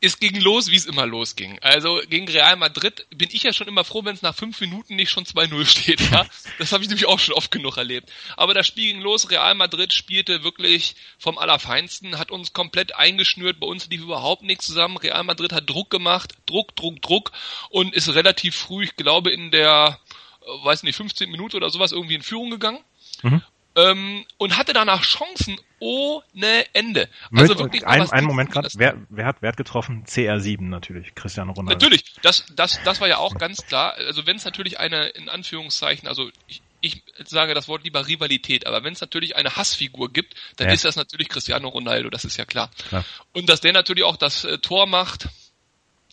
Es 0.00 0.18
ging 0.18 0.38
los, 0.40 0.70
wie 0.70 0.76
es 0.76 0.86
immer 0.86 1.06
losging. 1.06 1.58
Also 1.60 2.00
gegen 2.08 2.28
Real 2.28 2.56
Madrid 2.56 3.06
bin 3.10 3.28
ich 3.32 3.42
ja 3.42 3.52
schon 3.52 3.68
immer 3.68 3.84
froh, 3.84 4.04
wenn 4.04 4.14
es 4.14 4.22
nach 4.22 4.34
fünf 4.34 4.60
Minuten 4.60 4.96
nicht 4.96 5.10
schon 5.10 5.24
2-0 5.24 5.64
steht. 5.66 6.00
Ja? 6.10 6.26
Das 6.58 6.72
habe 6.72 6.82
ich 6.82 6.88
nämlich 6.88 7.06
auch 7.06 7.18
schon 7.18 7.34
oft 7.34 7.50
genug 7.50 7.76
erlebt. 7.76 8.10
Aber 8.36 8.54
das 8.54 8.66
Spiel 8.66 8.92
ging 8.92 9.02
los, 9.02 9.30
Real 9.30 9.54
Madrid 9.54 9.92
spielte 9.92 10.44
wirklich 10.44 10.94
vom 11.18 11.38
Allerfeinsten, 11.38 12.18
hat 12.18 12.30
uns 12.30 12.52
komplett 12.52 12.94
eingeschnürt, 12.94 13.60
bei 13.60 13.66
uns 13.66 13.88
lief 13.88 14.02
überhaupt 14.02 14.42
nichts 14.42 14.66
zusammen. 14.66 14.98
Real 14.98 15.24
Madrid 15.24 15.52
hat 15.52 15.68
Druck 15.68 15.90
gemacht, 15.90 16.34
Druck, 16.46 16.76
Druck, 16.76 17.00
Druck 17.00 17.32
und 17.70 17.94
ist 17.94 18.14
relativ 18.14 18.54
früh, 18.54 18.84
ich 18.84 18.96
glaube 18.96 19.30
in 19.30 19.50
der, 19.50 19.98
äh, 20.42 20.64
weiß 20.64 20.82
nicht, 20.82 20.96
15 20.96 21.30
Minuten 21.30 21.56
oder 21.56 21.70
sowas 21.70 21.92
irgendwie 21.92 22.14
in 22.14 22.22
Führung 22.22 22.50
gegangen. 22.50 22.80
Mhm 23.22 23.42
ähm, 23.76 24.24
und 24.38 24.56
hatte 24.56 24.72
danach 24.72 25.02
Chancen 25.02 25.58
ohne 25.78 26.64
Ende. 26.72 27.08
Also 27.34 27.58
wirklich 27.58 27.86
ein, 27.86 28.10
ein 28.10 28.24
Moment 28.24 28.50
gerade, 28.50 28.68
wer, 28.76 28.96
wer, 29.08 29.26
hat 29.26 29.42
Wert 29.42 29.56
getroffen? 29.56 30.04
CR7 30.06 30.62
natürlich, 30.62 31.14
Cristiano 31.14 31.52
Ronaldo. 31.52 31.74
Natürlich, 31.74 32.04
das, 32.22 32.46
das, 32.54 32.80
das 32.84 33.00
war 33.00 33.08
ja 33.08 33.18
auch 33.18 33.36
ganz 33.36 33.66
klar. 33.66 33.94
Also 33.94 34.26
wenn 34.26 34.36
es 34.36 34.44
natürlich 34.44 34.78
eine, 34.78 35.08
in 35.08 35.28
Anführungszeichen, 35.28 36.08
also 36.08 36.30
ich, 36.46 36.62
ich 36.80 37.02
sage 37.24 37.54
das 37.54 37.68
Wort 37.68 37.84
lieber 37.84 38.06
Rivalität, 38.06 38.66
aber 38.66 38.84
wenn 38.84 38.92
es 38.92 39.00
natürlich 39.00 39.36
eine 39.36 39.56
Hassfigur 39.56 40.12
gibt, 40.12 40.34
dann 40.56 40.68
ja. 40.68 40.74
ist 40.74 40.84
das 40.84 40.96
natürlich 40.96 41.28
Cristiano 41.28 41.68
Ronaldo, 41.68 42.10
das 42.10 42.24
ist 42.24 42.36
ja 42.36 42.44
klar. 42.44 42.70
klar. 42.88 43.04
Und 43.32 43.48
dass 43.48 43.60
der 43.60 43.72
natürlich 43.72 44.04
auch 44.04 44.16
das 44.16 44.44
äh, 44.44 44.58
Tor 44.58 44.86
macht, 44.86 45.28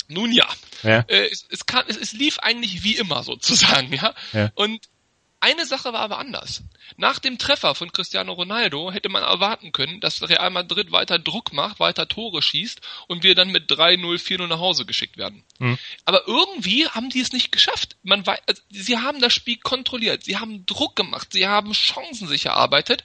nun 0.08 0.32
ja, 0.34 0.48
ja. 0.84 1.06
Äh, 1.08 1.30
es, 1.32 1.46
es, 1.50 1.66
kann, 1.66 1.86
es, 1.88 1.96
es 1.96 2.12
lief 2.12 2.40
eigentlich 2.40 2.84
wie 2.84 2.96
immer 2.98 3.24
sozusagen, 3.24 3.94
ja. 3.94 4.14
ja. 4.34 4.52
Und 4.56 4.82
eine 5.42 5.66
Sache 5.66 5.92
war 5.92 6.02
aber 6.02 6.20
anders. 6.20 6.64
Nach 6.98 7.20
dem 7.20 7.38
Treffer 7.38 7.76
von 7.76 7.92
Cristiano 7.92 8.34
Ronaldo 8.34 8.92
hätte 8.92 9.10
man 9.10 9.24
erwarten 9.24 9.72
können, 9.72 10.00
dass 10.00 10.22
Real 10.28 10.50
Madrid 10.52 10.92
weiter 10.92 11.20
Druck 11.20 11.52
macht, 11.52 11.80
weiter 11.80 12.08
Tore 12.08 12.42
schießt 12.42 12.80
und 13.08 13.24
wir 13.24 13.36
dann 13.36 13.50
mit 13.50 13.70
3-0, 13.70 14.20
4-0 14.20 14.48
nach 14.48 14.60
Hause 14.60 14.86
geschickt 14.86 15.18
werden. 15.18 15.44
Mhm. 15.60 15.78
Aber 16.06 16.28
irgendwie 16.28 16.88
haben 16.88 17.10
die 17.10 17.22
es 17.22 17.34
nicht 17.34 17.52
geschafft. 17.52 17.98
Man 18.04 18.26
weiß, 18.26 18.40
also, 18.48 18.62
sie 18.70 18.98
haben 18.98 19.20
das 19.20 19.34
Spiel 19.34 19.58
kontrolliert, 19.58 20.24
sie 20.24 20.38
haben 20.38 20.66
Druck 20.66 20.96
gemacht, 20.96 21.30
sie 21.34 21.48
haben 21.48 21.74
Chancen 21.74 22.28
sich 22.28 22.46
erarbeitet 22.46 23.04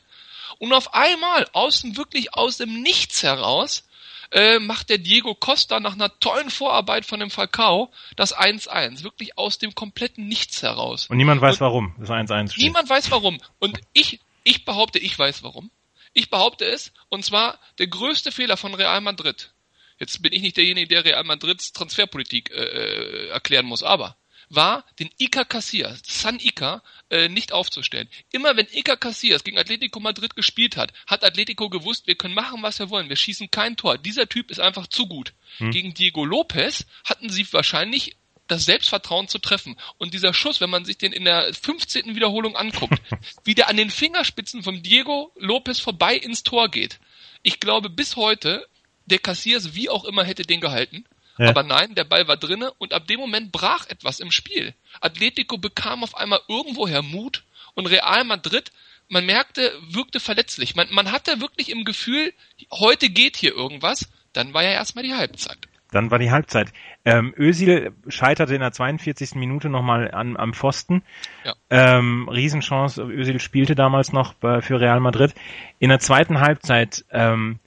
und 0.59 0.72
auf 0.72 0.94
einmal 0.94 1.49
aus 1.53 1.81
dem 1.81 1.96
wirklich 1.96 2.35
aus 2.35 2.59
dem 2.59 2.83
Nichts 2.83 3.22
heraus 3.22 3.85
äh, 4.31 4.59
macht 4.59 4.91
der 4.91 4.99
Diego 4.99 5.35
Costa 5.35 5.81
nach 5.81 5.95
einer 5.95 6.19
tollen 6.21 6.51
Vorarbeit 6.51 7.07
von 7.07 7.21
dem 7.21 7.31
Falcao 7.31 7.93
das 8.17 8.37
1-1. 8.37 9.03
Wirklich 9.03 9.39
aus 9.39 9.59
dem 9.59 9.75
kompletten 9.75 10.27
Nichts 10.27 10.62
heraus. 10.62 11.09
Und 11.09 11.17
niemand 11.17 11.41
weiß 11.41 11.57
Und 11.57 11.61
warum 11.61 11.95
das 11.99 12.11
1-1 12.11 12.53
steht. 12.53 12.65
Niemand 12.65 12.89
weiß 12.89 13.11
warum. 13.11 13.39
Und 13.59 13.81
ich, 13.93 14.21
ich 14.45 14.65
behaupte, 14.65 14.99
ich 14.99 15.19
weiß 15.19 15.43
warum. 15.43 15.71
Ich 16.12 16.31
behaupte 16.31 16.65
es, 16.65 16.93
und 17.09 17.25
zwar 17.25 17.59
der 17.79 17.89
größte 17.89 18.33
Fehler 18.33 18.57
von 18.57 18.75
Real 18.75 19.01
Madrid. 19.01 19.53
Jetzt 19.99 20.21
bin 20.23 20.33
ich 20.33 20.43
nicht 20.43 20.57
derjenige, 20.57 20.89
der 20.89 21.05
Real 21.05 21.25
Madrids 21.25 21.73
Transferpolitik 21.73 22.51
äh, 22.51 22.55
äh 22.55 23.29
erklären 23.29 23.67
muss, 23.67 23.83
aber 23.83 24.17
war, 24.49 24.85
den 24.99 25.11
Iker 25.19 25.45
Casillas, 25.45 26.03
San 26.05 26.39
Iker, 26.39 26.83
äh, 27.11 27.29
nicht 27.29 27.53
aufzustellen. 27.53 28.09
Immer 28.33 28.57
wenn 28.57 28.67
Iker 28.73 28.97
Casillas 28.97 29.45
gegen 29.45 29.59
Atletico 29.59 30.01
Madrid 30.01 30.37
gespielt 30.37 30.77
hat, 30.77 30.93
hat 31.07 31.25
Atletico 31.25 31.69
gewusst, 31.69 32.07
wir 32.07 32.15
können 32.15 32.35
machen, 32.35 32.63
was 32.63 32.79
wir 32.79 32.91
wollen. 32.91 33.09
Wir 33.09 33.17
schießen 33.17 33.51
kein 33.51 33.77
Tor. 33.77 33.99
Dieser 33.99 34.29
Typ 34.29 34.51
ist 34.51 34.61
einfach 34.61 34.87
zu 34.87 35.07
gut. 35.07 35.33
Hm. 35.59 35.71
Gegen 35.71 35.95
Diego 35.95 36.25
Lopez 36.25 36.87
hatten 37.05 37.31
sie 37.31 37.53
wahrscheinlich 37.53 38.17
das 38.47 38.65
Selbstvertrauen 38.65 39.29
zu 39.29 39.39
treffen. 39.39 39.77
Und 39.99 40.15
dieser 40.15 40.33
Schuss, 40.33 40.61
wenn 40.61 40.71
man 40.71 40.85
sich 40.85 40.99
den 40.99 41.13
in 41.13 41.25
der 41.25 41.53
15. 41.53 42.15
Wiederholung 42.15 42.57
anguckt, 42.57 43.01
wie 43.45 43.55
der 43.55 43.69
an 43.69 43.77
den 43.77 43.91
Fingerspitzen 43.91 44.63
von 44.63 44.83
Diego 44.83 45.33
Lopez 45.37 45.81
vorbei 45.81 46.17
ins 46.17 46.43
Tor 46.43 46.69
geht. 46.69 47.01
Ich 47.43 47.61
glaube 47.61 47.91
bis 47.91 48.17
heute, 48.17 48.67
der 49.07 49.19
Casillas 49.19 49.75
wie 49.75 49.89
auch 49.89 50.05
immer 50.05 50.25
hätte 50.25 50.43
den 50.43 50.61
gehalten. 50.61 51.05
Ja. 51.38 51.51
Aber 51.51 51.62
nein, 51.62 51.94
der 51.94 52.05
Ball 52.05 52.29
war 52.29 52.37
drinne 52.37 52.72
und 52.79 52.92
ab 52.92 53.07
dem 53.07 53.20
Moment 53.20 53.53
brach 53.53 53.87
etwas 53.88 54.20
im 54.20 54.31
Spiel. 54.31 54.75
Atletico 55.01 55.59
bekam 55.59 56.03
auf 56.03 56.16
einmal 56.16 56.40
irgendwoher 56.49 57.03
Mut 57.03 57.44
und 57.75 57.87
Real 57.87 58.25
Madrid, 58.25 58.72
man 59.09 59.27
merkte, 59.27 59.72
wirkte 59.88 60.18
verletzlich. 60.18 60.75
Man, 60.75 60.88
man 60.90 61.12
hatte 61.12 61.40
wirklich 61.40 61.70
im 61.70 61.85
Gefühl, 61.85 62.33
heute 62.72 63.09
geht 63.09 63.37
hier 63.37 63.55
irgendwas. 63.55 64.09
Dann 64.33 64.53
war 64.53 64.64
ja 64.64 64.70
erstmal 64.70 65.05
die 65.05 65.14
Halbzeit. 65.14 65.59
Dann 65.92 66.11
war 66.11 66.18
die 66.18 66.33
Halbzeit. 66.33 66.72
Ähm, 67.05 67.33
Özil 67.38 67.92
scheiterte 68.09 68.55
in 68.55 68.61
der 68.61 68.72
42. 68.72 69.37
Minute 69.37 69.68
nochmal 69.68 70.11
an, 70.11 70.37
am 70.37 70.53
Pfosten. 70.53 71.05
Ja. 71.44 71.55
Ähm, 71.70 72.29
Riesenchance. 72.29 73.01
Özil 73.03 73.38
spielte 73.38 73.77
damals 73.77 74.12
noch 74.12 74.35
für 74.40 74.81
Real 74.81 75.01
Madrid. 75.01 75.35
In 75.79 75.90
der 75.90 76.01
zweiten 76.01 76.40
Halbzeit, 76.40 77.05
ähm, 77.11 77.61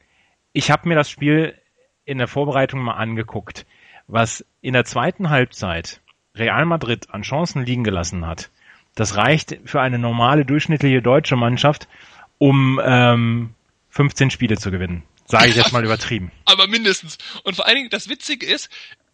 ich 0.52 0.70
habe 0.70 0.90
mir 0.90 0.96
das 0.96 1.10
Spiel 1.10 1.56
in 2.10 2.18
der 2.18 2.28
Vorbereitung 2.28 2.82
mal 2.82 2.96
angeguckt, 2.96 3.68
was 4.08 4.44
in 4.62 4.74
der 4.74 4.84
zweiten 4.84 5.30
Halbzeit 5.30 6.02
Real 6.36 6.66
Madrid 6.66 7.08
an 7.12 7.22
Chancen 7.22 7.64
liegen 7.64 7.84
gelassen 7.84 8.26
hat. 8.26 8.50
das 8.96 9.16
reicht 9.16 9.58
für 9.66 9.80
eine 9.80 10.00
normale, 10.00 10.44
durchschnittliche 10.44 11.02
deutsche 11.02 11.36
Mannschaft, 11.36 11.88
um 12.40 12.82
ähm, 12.84 13.54
15 13.92 14.32
Spiele 14.32 14.58
zu 14.58 14.72
gewinnen. 14.72 15.04
Sage 15.26 15.50
ich 15.50 15.56
jetzt 15.56 15.72
mal 15.72 15.86
übertrieben. 15.86 16.32
Aber 16.46 16.68
mindestens. 16.68 17.18
Und 17.44 17.56
vor 17.56 17.68
allen 17.68 17.76
Dingen, 17.76 17.90
das 17.92 18.10
Witzige 18.10 18.46
ist, 18.46 18.70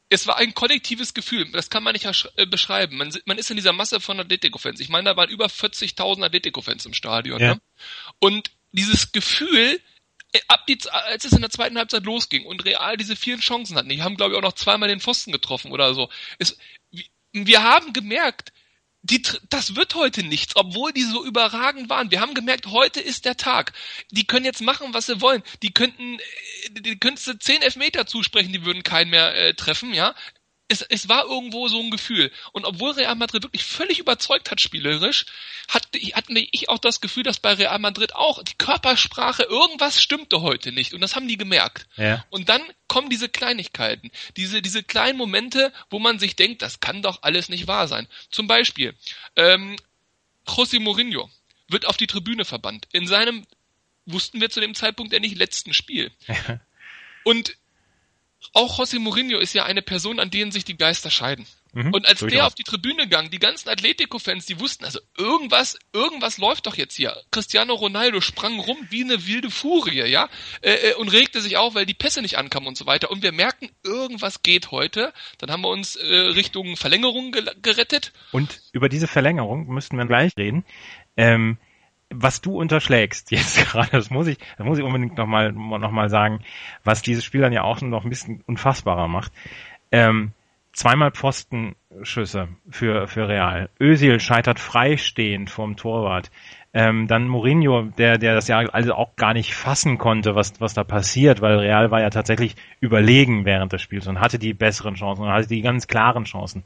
es 0.09 0.25
war 0.27 0.37
ein 0.37 0.53
kollektives 0.53 1.13
Gefühl, 1.13 1.51
das 1.51 1.69
kann 1.69 1.83
man 1.83 1.93
nicht 1.93 2.07
äh, 2.37 2.45
beschreiben. 2.45 2.97
Man, 2.97 3.13
man 3.25 3.37
ist 3.37 3.49
in 3.49 3.57
dieser 3.57 3.73
Masse 3.73 3.99
von 3.99 4.19
Atletico-Fans. 4.19 4.79
Ich 4.79 4.89
meine, 4.89 5.09
da 5.09 5.17
waren 5.17 5.29
über 5.29 5.47
40.000 5.47 6.23
Atletico-Fans 6.23 6.85
im 6.85 6.93
Stadion. 6.93 7.41
Ja. 7.41 7.55
Ne? 7.55 7.61
Und 8.19 8.51
dieses 8.71 9.11
Gefühl, 9.11 9.79
ab 10.47 10.65
die, 10.67 10.77
als 10.89 11.25
es 11.25 11.33
in 11.33 11.41
der 11.41 11.49
zweiten 11.49 11.77
Halbzeit 11.77 12.03
losging 12.03 12.45
und 12.45 12.65
Real 12.65 12.97
diese 12.97 13.15
vielen 13.15 13.39
Chancen 13.39 13.77
hatten, 13.77 13.89
die 13.89 14.03
haben 14.03 14.17
glaube 14.17 14.33
ich 14.33 14.37
auch 14.37 14.43
noch 14.43 14.53
zweimal 14.53 14.89
den 14.89 14.99
Pfosten 14.99 15.31
getroffen 15.31 15.71
oder 15.71 15.93
so. 15.93 16.09
Es, 16.39 16.57
wir 17.31 17.63
haben 17.63 17.93
gemerkt, 17.93 18.51
die, 19.03 19.21
das 19.49 19.75
wird 19.75 19.93
heute 19.93 20.23
nichts, 20.23 20.55
obwohl 20.55 20.91
die 20.91 21.03
so 21.03 21.23
überragend 21.23 21.89
waren. 21.89 22.09
Wir 22.09 22.21
haben 22.21 22.33
gemerkt, 22.33 22.67
heute 22.67 22.99
ist 22.99 23.25
der 23.25 23.37
Tag. 23.37 23.73
Die 24.09 24.25
können 24.25 24.45
jetzt 24.45 24.61
machen, 24.61 24.95
was 24.95 25.05
sie 25.05 25.21
wollen. 25.21 25.43
Die 25.61 25.71
könnten, 25.71 26.17
äh, 26.17 26.81
die 26.81 26.97
könntest 26.97 27.27
du 27.27 27.37
zehn 27.37 27.61
Elfmeter 27.61 28.07
zusprechen, 28.07 28.51
die 28.51 28.65
würden 28.65 28.81
keinen 28.81 29.11
mehr 29.11 29.35
äh, 29.35 29.53
treffen, 29.53 29.93
ja 29.93 30.15
es, 30.67 30.81
es 30.81 31.07
war 31.09 31.25
irgendwo 31.25 31.67
so 31.67 31.79
ein 31.79 31.91
Gefühl. 31.91 32.31
Und 32.51 32.65
obwohl 32.65 32.91
Real 32.91 33.15
Madrid 33.15 33.43
wirklich 33.43 33.63
völlig 33.63 33.99
überzeugt 33.99 34.49
hat 34.49 34.61
spielerisch, 34.61 35.25
hatte, 35.67 35.99
hatte 35.99 36.33
ich 36.51 36.69
auch 36.69 36.79
das 36.79 37.01
Gefühl, 37.01 37.23
dass 37.23 37.39
bei 37.39 37.53
Real 37.53 37.77
Madrid 37.79 38.15
auch 38.15 38.41
die 38.43 38.55
Körpersprache, 38.57 39.43
irgendwas 39.43 40.01
stimmte 40.01 40.41
heute 40.41 40.71
nicht. 40.71 40.93
Und 40.93 41.01
das 41.01 41.15
haben 41.15 41.27
die 41.27 41.37
gemerkt. 41.37 41.87
Ja. 41.97 42.25
Und 42.29 42.49
dann 42.49 42.61
kommen 42.87 43.09
diese 43.09 43.29
Kleinigkeiten, 43.29 44.11
diese, 44.37 44.61
diese 44.61 44.81
kleinen 44.83 45.17
Momente, 45.17 45.71
wo 45.89 45.99
man 45.99 46.17
sich 46.17 46.35
denkt, 46.35 46.61
das 46.61 46.79
kann 46.79 47.03
doch 47.03 47.19
alles 47.21 47.49
nicht 47.49 47.67
wahr 47.67 47.87
sein. 47.87 48.07
Zum 48.31 48.47
Beispiel, 48.47 48.95
ähm, 49.35 49.75
José 50.47 50.79
Mourinho 50.79 51.29
wird 51.67 51.85
auf 51.85 51.97
die 51.97 52.07
Tribüne 52.07 52.45
verbannt. 52.45 52.87
In 52.91 53.07
seinem, 53.07 53.45
wussten 54.05 54.41
wir 54.41 54.49
zu 54.49 54.61
dem 54.61 54.73
Zeitpunkt 54.73 55.13
ja 55.13 55.19
nicht, 55.19 55.37
letzten 55.37 55.73
Spiel. 55.73 56.11
Und 57.23 57.57
auch 58.53 58.79
José 58.79 58.99
Mourinho 58.99 59.39
ist 59.39 59.53
ja 59.53 59.65
eine 59.65 59.81
Person, 59.81 60.19
an 60.19 60.29
denen 60.29 60.51
sich 60.51 60.65
die 60.65 60.77
Geister 60.77 61.09
scheiden. 61.09 61.45
Mhm, 61.75 61.93
und 61.93 62.07
als 62.07 62.21
der 62.21 62.47
auf 62.47 62.55
die 62.55 62.63
Tribüne 62.63 63.07
gang, 63.09 63.29
die 63.29 63.39
ganzen 63.39 63.67
Atletico-Fans, 63.67 64.45
die 64.45 64.61
wussten, 64.61 64.85
also 64.85 64.99
irgendwas, 65.17 65.77
irgendwas 65.91 66.37
läuft 66.37 66.67
doch 66.67 66.75
jetzt 66.75 66.95
hier. 66.95 67.13
Cristiano 67.31 67.73
Ronaldo 67.73 68.21
sprang 68.21 68.59
rum 68.61 68.77
wie 68.89 69.03
eine 69.03 69.27
wilde 69.27 69.51
Furie, 69.51 70.05
ja, 70.05 70.29
äh, 70.61 70.71
äh, 70.71 70.93
und 70.95 71.09
regte 71.09 71.41
sich 71.41 71.57
auf, 71.57 71.75
weil 71.75 71.85
die 71.85 71.93
Pässe 71.93 72.21
nicht 72.21 72.37
ankamen 72.37 72.69
und 72.69 72.77
so 72.77 72.85
weiter. 72.85 73.11
Und 73.11 73.23
wir 73.23 73.33
merken, 73.33 73.69
irgendwas 73.83 74.41
geht 74.41 74.71
heute. 74.71 75.13
Dann 75.37 75.51
haben 75.51 75.61
wir 75.61 75.69
uns 75.69 75.97
äh, 75.97 76.05
Richtung 76.05 76.77
Verlängerung 76.77 77.35
gerettet. 77.61 78.13
Und 78.31 78.61
über 78.71 78.87
diese 78.87 79.07
Verlängerung 79.07 79.67
müssten 79.67 79.97
wir 79.97 80.05
gleich 80.05 80.31
reden. 80.37 80.63
Ähm, 81.17 81.57
was 82.09 82.41
du 82.41 82.59
unterschlägst 82.59 83.31
jetzt 83.31 83.57
gerade, 83.71 83.91
das 83.91 84.09
muss 84.09 84.27
ich, 84.27 84.37
das 84.57 84.65
muss 84.65 84.77
ich 84.77 84.83
unbedingt 84.83 85.17
nochmal 85.17 85.51
noch 85.51 85.91
mal 85.91 86.09
sagen, 86.09 86.39
was 86.83 87.01
dieses 87.01 87.25
Spiel 87.25 87.41
dann 87.41 87.53
ja 87.53 87.63
auch 87.63 87.81
noch 87.81 88.03
ein 88.03 88.09
bisschen 88.09 88.41
unfassbarer 88.45 89.07
macht. 89.07 89.31
Ähm, 89.91 90.33
zweimal 90.73 91.11
Pfostenschüsse 91.11 92.49
für, 92.69 93.07
für 93.07 93.27
Real. 93.27 93.69
Özil 93.79 94.19
scheitert 94.19 94.59
freistehend 94.59 95.49
vorm 95.49 95.77
Torwart. 95.77 96.31
Ähm, 96.73 97.07
dann 97.07 97.29
Mourinho, 97.29 97.83
der, 97.97 98.17
der 98.17 98.35
das 98.35 98.49
ja 98.49 98.57
also 98.57 98.93
auch 98.93 99.15
gar 99.15 99.33
nicht 99.33 99.55
fassen 99.55 99.97
konnte, 99.97 100.35
was, 100.35 100.59
was 100.59 100.73
da 100.73 100.83
passiert, 100.83 101.39
weil 101.39 101.59
Real 101.59 101.89
war 101.89 102.01
ja 102.01 102.09
tatsächlich 102.09 102.57
überlegen 102.81 103.45
während 103.45 103.71
des 103.71 103.81
Spiels 103.81 104.07
und 104.07 104.19
hatte 104.19 104.37
die 104.37 104.53
besseren 104.53 104.95
Chancen 104.95 105.23
und 105.23 105.31
hatte 105.31 105.47
die 105.47 105.61
ganz 105.61 105.87
klaren 105.87 106.25
Chancen. 106.25 106.65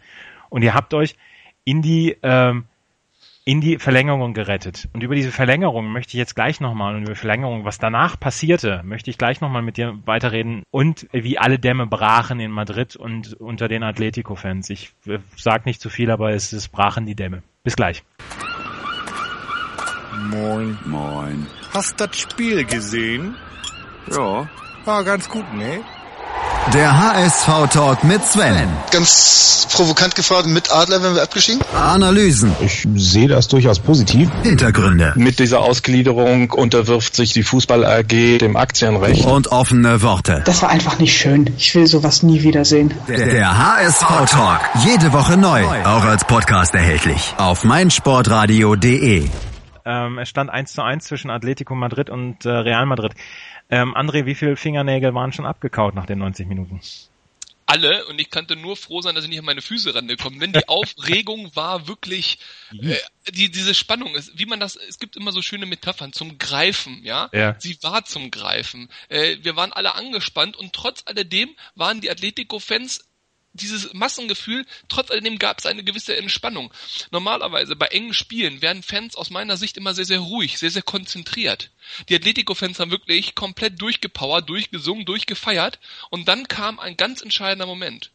Und 0.49 0.63
ihr 0.63 0.73
habt 0.73 0.95
euch 0.95 1.15
in 1.63 1.83
die 1.83 2.17
ähm, 2.23 2.65
in 3.49 3.61
die 3.61 3.79
Verlängerung 3.79 4.35
gerettet. 4.35 4.87
Und 4.93 5.01
über 5.01 5.15
diese 5.15 5.31
Verlängerung 5.31 5.91
möchte 5.91 6.11
ich 6.11 6.19
jetzt 6.19 6.35
gleich 6.35 6.61
nochmal 6.61 6.95
und 6.95 7.01
über 7.01 7.15
Verlängerung, 7.15 7.65
was 7.65 7.79
danach 7.79 8.19
passierte, 8.19 8.83
möchte 8.85 9.09
ich 9.09 9.17
gleich 9.17 9.41
nochmal 9.41 9.63
mit 9.63 9.77
dir 9.77 9.97
weiterreden 10.05 10.61
und 10.69 11.07
wie 11.11 11.39
alle 11.39 11.57
Dämme 11.57 11.87
brachen 11.87 12.39
in 12.39 12.51
Madrid 12.51 12.95
und 12.95 13.33
unter 13.41 13.67
den 13.67 13.81
Atletico-Fans. 13.81 14.69
Ich 14.69 14.93
äh, 15.07 15.17
sag 15.35 15.65
nicht 15.65 15.81
zu 15.81 15.89
viel, 15.89 16.11
aber 16.11 16.29
es, 16.29 16.53
es 16.53 16.67
brachen 16.67 17.07
die 17.07 17.15
Dämme. 17.15 17.41
Bis 17.63 17.75
gleich. 17.75 18.03
Moin. 20.29 20.77
Moin. 20.85 21.47
Hast 21.73 21.99
das 21.99 22.19
Spiel 22.19 22.65
gesehen? 22.65 23.35
Ja. 24.11 24.47
War 24.85 25.03
ganz 25.03 25.27
gut, 25.27 25.51
ne? 25.55 25.79
Der 26.73 26.95
HSV-Talk 26.95 28.03
mit 28.03 28.23
Sven. 28.23 28.69
Ganz 28.91 29.67
provokant 29.73 30.13
gefragt, 30.13 30.45
mit 30.45 30.71
Adler 30.71 31.01
wenn 31.01 31.15
wir 31.15 31.23
abgestiegen? 31.23 31.61
Analysen. 31.73 32.55
Ich 32.59 32.87
sehe 32.95 33.27
das 33.27 33.47
durchaus 33.47 33.79
positiv. 33.79 34.29
Hintergründe. 34.43 35.13
Mit 35.15 35.39
dieser 35.39 35.61
Ausgliederung 35.61 36.51
unterwirft 36.51 37.15
sich 37.15 37.33
die 37.33 37.41
Fußball 37.41 37.83
AG 37.83 38.37
dem 38.37 38.55
Aktienrecht. 38.55 39.25
Und 39.25 39.47
offene 39.51 40.03
Worte. 40.03 40.43
Das 40.45 40.61
war 40.61 40.69
einfach 40.69 40.99
nicht 40.99 41.17
schön. 41.17 41.51
Ich 41.57 41.73
will 41.73 41.87
sowas 41.87 42.21
nie 42.21 42.43
wiedersehen. 42.43 42.93
Der, 43.07 43.17
der 43.25 43.57
HSV-Talk. 43.57 44.61
Jede 44.85 45.11
Woche 45.11 45.37
neu. 45.37 45.63
Auch 45.85 46.03
als 46.03 46.23
Podcast 46.25 46.75
erhältlich. 46.75 47.33
Auf 47.37 47.63
meinsportradio.de. 47.63 49.27
Ähm, 49.85 50.19
es 50.19 50.29
stand 50.29 50.51
1 50.51 50.73
zu 50.73 50.83
1 50.83 51.05
zwischen 51.05 51.31
Atletico 51.31 51.73
Madrid 51.73 52.11
und 52.11 52.45
äh, 52.45 52.49
Real 52.49 52.85
Madrid. 52.85 53.13
Ähm, 53.69 53.95
André, 53.95 54.25
wie 54.25 54.35
viele 54.35 54.55
Fingernägel 54.55 55.13
waren 55.13 55.31
schon 55.31 55.45
abgekaut 55.45 55.95
nach 55.95 56.05
den 56.05 56.19
90 56.19 56.47
Minuten? 56.47 56.81
alle 57.69 58.05
und 58.07 58.19
ich 58.19 58.31
konnte 58.31 58.55
nur 58.55 58.75
froh 58.75 59.01
sein, 59.01 59.13
dass 59.13 59.23
ich 59.23 59.29
nicht 59.29 59.39
an 59.39 59.45
meine 59.45 59.61
Füße 59.61 59.93
rangekommen 59.93 60.39
bin. 60.39 60.53
Die 60.53 60.67
Aufregung 60.67 61.55
war 61.55 61.87
wirklich 61.87 62.39
äh, 62.71 62.97
die 63.31 63.51
diese 63.51 63.75
Spannung 63.75 64.15
ist, 64.15 64.37
wie 64.37 64.47
man 64.47 64.59
das 64.59 64.75
es 64.75 64.97
gibt 64.97 65.15
immer 65.15 65.31
so 65.31 65.43
schöne 65.43 65.67
Metaphern 65.67 66.11
zum 66.11 66.39
Greifen, 66.39 67.03
ja? 67.03 67.29
ja. 67.31 67.55
Sie 67.59 67.77
war 67.83 68.05
zum 68.05 68.31
Greifen. 68.31 68.89
Äh, 69.09 69.37
wir 69.43 69.55
waren 69.55 69.71
alle 69.71 69.93
angespannt 69.93 70.57
und 70.57 70.73
trotz 70.73 71.03
alledem 71.05 71.55
waren 71.75 72.01
die 72.01 72.09
Atletico 72.09 72.57
Fans 72.57 73.07
dieses 73.61 73.93
Massengefühl, 73.93 74.65
trotz 74.87 75.11
alledem 75.11 75.39
gab 75.39 75.59
es 75.59 75.65
eine 75.65 75.83
gewisse 75.83 76.15
Entspannung. 76.15 76.73
Normalerweise 77.11 77.75
bei 77.75 77.87
engen 77.87 78.13
Spielen 78.13 78.61
werden 78.61 78.83
Fans 78.83 79.15
aus 79.15 79.29
meiner 79.29 79.57
Sicht 79.57 79.77
immer 79.77 79.93
sehr, 79.93 80.05
sehr 80.05 80.19
ruhig, 80.19 80.57
sehr, 80.57 80.71
sehr 80.71 80.81
konzentriert. 80.81 81.71
Die 82.09 82.15
Atletico-Fans 82.15 82.79
haben 82.79 82.91
wirklich 82.91 83.35
komplett 83.35 83.81
durchgepowert, 83.81 84.49
durchgesungen, 84.49 85.05
durchgefeiert 85.05 85.79
und 86.09 86.27
dann 86.27 86.47
kam 86.47 86.79
ein 86.79 86.97
ganz 86.97 87.21
entscheidender 87.21 87.65
Moment. 87.65 88.11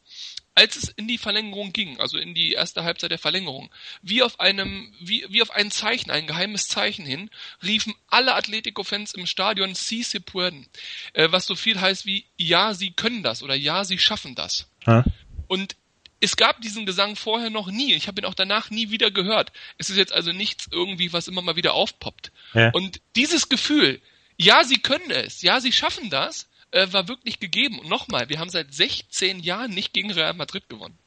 Als 0.56 0.76
es 0.76 0.88
in 0.90 1.08
die 1.08 1.18
Verlängerung 1.18 1.72
ging, 1.72 1.98
also 1.98 2.16
in 2.16 2.32
die 2.32 2.52
erste 2.52 2.84
Halbzeit 2.84 3.10
der 3.10 3.18
Verlängerung, 3.18 3.70
wie 4.02 4.22
auf 4.22 4.38
einem, 4.38 4.94
wie, 5.00 5.26
wie 5.28 5.42
auf 5.42 5.50
ein 5.50 5.72
Zeichen, 5.72 6.12
ein 6.12 6.28
geheimes 6.28 6.68
Zeichen 6.68 7.04
hin, 7.04 7.28
riefen 7.60 7.92
alle 8.08 8.36
Atletico-Fans 8.36 9.14
im 9.14 9.26
Stadion 9.26 9.74
Si 9.74 10.04
se 10.04 10.20
pueden, 10.20 10.68
äh, 11.12 11.32
was 11.32 11.46
so 11.46 11.56
viel 11.56 11.80
heißt 11.80 12.06
wie, 12.06 12.26
ja, 12.36 12.72
sie 12.72 12.92
können 12.92 13.24
das 13.24 13.42
oder 13.42 13.56
ja, 13.56 13.84
sie 13.84 13.98
schaffen 13.98 14.36
das. 14.36 14.68
Ha? 14.86 15.04
Und 15.46 15.76
es 16.20 16.36
gab 16.36 16.60
diesen 16.60 16.86
Gesang 16.86 17.16
vorher 17.16 17.50
noch 17.50 17.70
nie. 17.70 17.92
Ich 17.92 18.08
habe 18.08 18.20
ihn 18.20 18.24
auch 18.24 18.34
danach 18.34 18.70
nie 18.70 18.90
wieder 18.90 19.10
gehört. 19.10 19.52
Es 19.78 19.90
ist 19.90 19.96
jetzt 19.96 20.12
also 20.12 20.32
nichts 20.32 20.68
irgendwie, 20.70 21.12
was 21.12 21.28
immer 21.28 21.42
mal 21.42 21.56
wieder 21.56 21.74
aufpoppt. 21.74 22.32
Ja. 22.54 22.70
Und 22.70 23.00
dieses 23.14 23.48
Gefühl, 23.48 24.00
ja, 24.36 24.64
sie 24.64 24.78
können 24.78 25.10
es, 25.10 25.42
ja, 25.42 25.60
sie 25.60 25.72
schaffen 25.72 26.10
das, 26.10 26.48
äh, 26.70 26.92
war 26.92 27.08
wirklich 27.08 27.40
gegeben. 27.40 27.78
Und 27.78 27.88
nochmal, 27.88 28.28
wir 28.28 28.38
haben 28.38 28.48
seit 28.48 28.72
16 28.72 29.40
Jahren 29.40 29.72
nicht 29.72 29.92
gegen 29.92 30.10
Real 30.10 30.34
Madrid 30.34 30.68
gewonnen. 30.68 30.98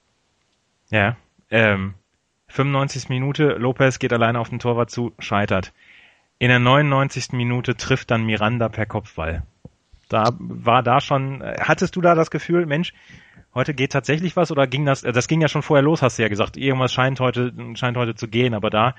Ja, 0.89 1.17
ähm, 1.49 1.95
95. 2.49 3.09
Minute, 3.09 3.55
Lopez 3.57 3.99
geht 3.99 4.13
alleine 4.13 4.39
auf 4.39 4.49
den 4.49 4.59
Torwart 4.59 4.89
zu, 4.89 5.13
scheitert. 5.19 5.73
In 6.39 6.49
der 6.49 6.59
99. 6.59 7.29
Minute 7.33 7.75
trifft 7.75 8.11
dann 8.11 8.25
Miranda 8.25 8.69
per 8.69 8.85
Kopfball. 8.85 9.43
Da 10.09 10.35
war 10.39 10.83
da 10.83 11.01
schon, 11.01 11.43
hattest 11.59 11.95
du 11.95 12.01
da 12.01 12.15
das 12.15 12.31
Gefühl, 12.31 12.65
Mensch, 12.65 12.93
heute 13.53 13.73
geht 13.73 13.91
tatsächlich 13.91 14.35
was 14.35 14.51
oder 14.51 14.67
ging 14.67 14.85
das, 14.85 15.01
das 15.01 15.27
ging 15.27 15.41
ja 15.41 15.47
schon 15.47 15.63
vorher 15.63 15.83
los, 15.83 16.01
hast 16.01 16.17
du 16.17 16.23
ja 16.23 16.29
gesagt, 16.29 16.57
irgendwas 16.57 16.93
scheint 16.93 17.19
heute, 17.19 17.53
scheint 17.75 17.97
heute 17.97 18.15
zu 18.15 18.27
gehen, 18.27 18.53
aber 18.53 18.69
da 18.69 18.95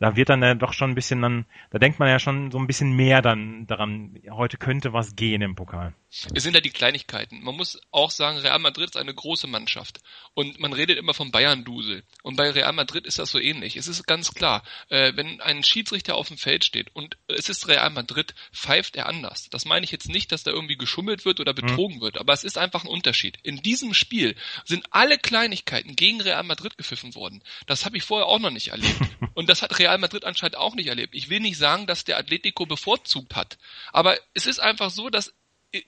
da 0.00 0.16
wird 0.16 0.30
dann 0.30 0.42
ja 0.42 0.54
doch 0.54 0.72
schon 0.72 0.90
ein 0.90 0.94
bisschen 0.94 1.22
dann, 1.22 1.44
da 1.70 1.78
denkt 1.78 1.98
man 1.98 2.08
ja 2.08 2.18
schon 2.18 2.50
so 2.50 2.58
ein 2.58 2.66
bisschen 2.66 2.96
mehr 2.96 3.22
dann 3.22 3.66
daran, 3.66 4.18
heute 4.30 4.56
könnte 4.56 4.92
was 4.92 5.14
gehen 5.14 5.42
im 5.42 5.54
Pokal. 5.54 5.92
Es 6.34 6.42
sind 6.42 6.54
ja 6.54 6.60
die 6.60 6.70
Kleinigkeiten. 6.70 7.42
Man 7.42 7.56
muss 7.56 7.80
auch 7.90 8.10
sagen, 8.10 8.38
Real 8.38 8.58
Madrid 8.58 8.90
ist 8.90 8.96
eine 8.96 9.14
große 9.14 9.46
Mannschaft. 9.46 10.00
Und 10.34 10.58
man 10.58 10.72
redet 10.72 10.98
immer 10.98 11.14
vom 11.14 11.30
Bayern-Dusel. 11.30 12.02
Und 12.22 12.36
bei 12.36 12.50
Real 12.50 12.72
Madrid 12.72 13.06
ist 13.06 13.18
das 13.18 13.30
so 13.30 13.38
ähnlich. 13.38 13.76
Es 13.76 13.86
ist 13.86 14.06
ganz 14.06 14.32
klar, 14.32 14.62
äh, 14.88 15.12
wenn 15.14 15.40
ein 15.40 15.62
Schiedsrichter 15.62 16.14
auf 16.16 16.28
dem 16.28 16.38
Feld 16.38 16.64
steht 16.64 16.94
und 16.94 17.16
es 17.28 17.48
ist 17.48 17.68
Real 17.68 17.90
Madrid, 17.90 18.34
pfeift 18.52 18.96
er 18.96 19.06
anders. 19.06 19.48
Das 19.50 19.66
meine 19.66 19.84
ich 19.84 19.92
jetzt 19.92 20.08
nicht, 20.08 20.32
dass 20.32 20.42
da 20.42 20.50
irgendwie 20.50 20.76
geschummelt 20.76 21.24
wird 21.24 21.40
oder 21.40 21.52
betrogen 21.52 21.96
mhm. 21.96 22.00
wird, 22.00 22.18
aber 22.18 22.32
es 22.32 22.44
ist 22.44 22.58
einfach 22.58 22.84
ein 22.84 22.90
Unterschied. 22.90 23.38
In 23.42 23.62
diesem 23.62 23.94
Spiel 23.94 24.34
sind 24.64 24.86
alle 24.90 25.18
Kleinigkeiten 25.18 25.94
gegen 25.94 26.20
Real 26.20 26.42
Madrid 26.42 26.76
gepfiffen 26.76 27.14
worden. 27.14 27.42
Das 27.66 27.84
habe 27.84 27.96
ich 27.96 28.02
vorher 28.02 28.26
auch 28.26 28.38
noch 28.38 28.50
nicht 28.50 28.68
erlebt. 28.68 29.00
und 29.34 29.48
das 29.48 29.62
hat 29.62 29.78
Real 29.78 29.90
Real 29.90 29.98
Madrid 29.98 30.24
anscheinend 30.24 30.56
auch 30.56 30.76
nicht 30.76 30.86
erlebt. 30.86 31.16
Ich 31.16 31.30
will 31.30 31.40
nicht 31.40 31.58
sagen, 31.58 31.88
dass 31.88 32.04
der 32.04 32.16
Atletico 32.16 32.64
bevorzugt 32.64 33.34
hat, 33.34 33.58
aber 33.92 34.16
es 34.34 34.46
ist 34.46 34.60
einfach 34.60 34.90
so, 34.90 35.10
dass 35.10 35.34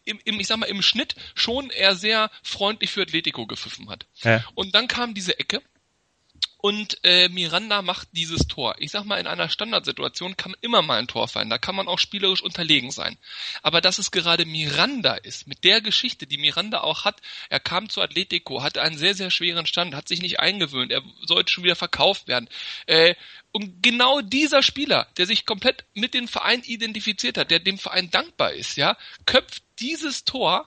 im, 0.04 0.20
im, 0.24 0.40
ich 0.40 0.46
sag 0.46 0.58
mal, 0.58 0.66
im 0.66 0.82
Schnitt 0.82 1.14
schon 1.34 1.70
er 1.70 1.96
sehr 1.96 2.30
freundlich 2.42 2.90
für 2.90 3.02
Atletico 3.02 3.46
gepfiffen 3.46 3.88
hat. 3.88 4.06
Ja. 4.22 4.44
Und 4.54 4.74
dann 4.74 4.88
kam 4.88 5.14
diese 5.14 5.38
Ecke 5.38 5.62
und 6.62 6.98
äh, 7.02 7.28
Miranda 7.28 7.82
macht 7.82 8.06
dieses 8.12 8.46
Tor. 8.46 8.76
Ich 8.78 8.92
sag 8.92 9.04
mal, 9.04 9.18
in 9.18 9.26
einer 9.26 9.48
Standardsituation 9.48 10.36
kann 10.36 10.54
immer 10.60 10.80
mal 10.80 11.00
ein 11.00 11.08
Tor 11.08 11.26
fallen. 11.26 11.50
Da 11.50 11.58
kann 11.58 11.74
man 11.74 11.88
auch 11.88 11.98
spielerisch 11.98 12.40
unterlegen 12.40 12.92
sein. 12.92 13.18
Aber 13.62 13.80
dass 13.80 13.98
es 13.98 14.12
gerade 14.12 14.46
Miranda 14.46 15.14
ist, 15.16 15.48
mit 15.48 15.64
der 15.64 15.80
Geschichte, 15.80 16.28
die 16.28 16.38
Miranda 16.38 16.82
auch 16.82 17.04
hat, 17.04 17.20
er 17.50 17.58
kam 17.58 17.88
zu 17.88 18.00
Atletico, 18.00 18.62
hatte 18.62 18.80
einen 18.80 18.96
sehr, 18.96 19.16
sehr 19.16 19.32
schweren 19.32 19.66
Stand, 19.66 19.96
hat 19.96 20.06
sich 20.06 20.22
nicht 20.22 20.38
eingewöhnt, 20.38 20.92
er 20.92 21.02
sollte 21.26 21.52
schon 21.52 21.64
wieder 21.64 21.74
verkauft 21.74 22.28
werden. 22.28 22.48
Äh, 22.86 23.16
und 23.50 23.82
genau 23.82 24.20
dieser 24.20 24.62
Spieler, 24.62 25.08
der 25.16 25.26
sich 25.26 25.46
komplett 25.46 25.84
mit 25.94 26.14
dem 26.14 26.28
Verein 26.28 26.62
identifiziert 26.62 27.38
hat, 27.38 27.50
der 27.50 27.58
dem 27.58 27.76
Verein 27.76 28.12
dankbar 28.12 28.52
ist, 28.52 28.76
ja, 28.76 28.96
köpft 29.26 29.64
dieses 29.80 30.24
Tor 30.24 30.66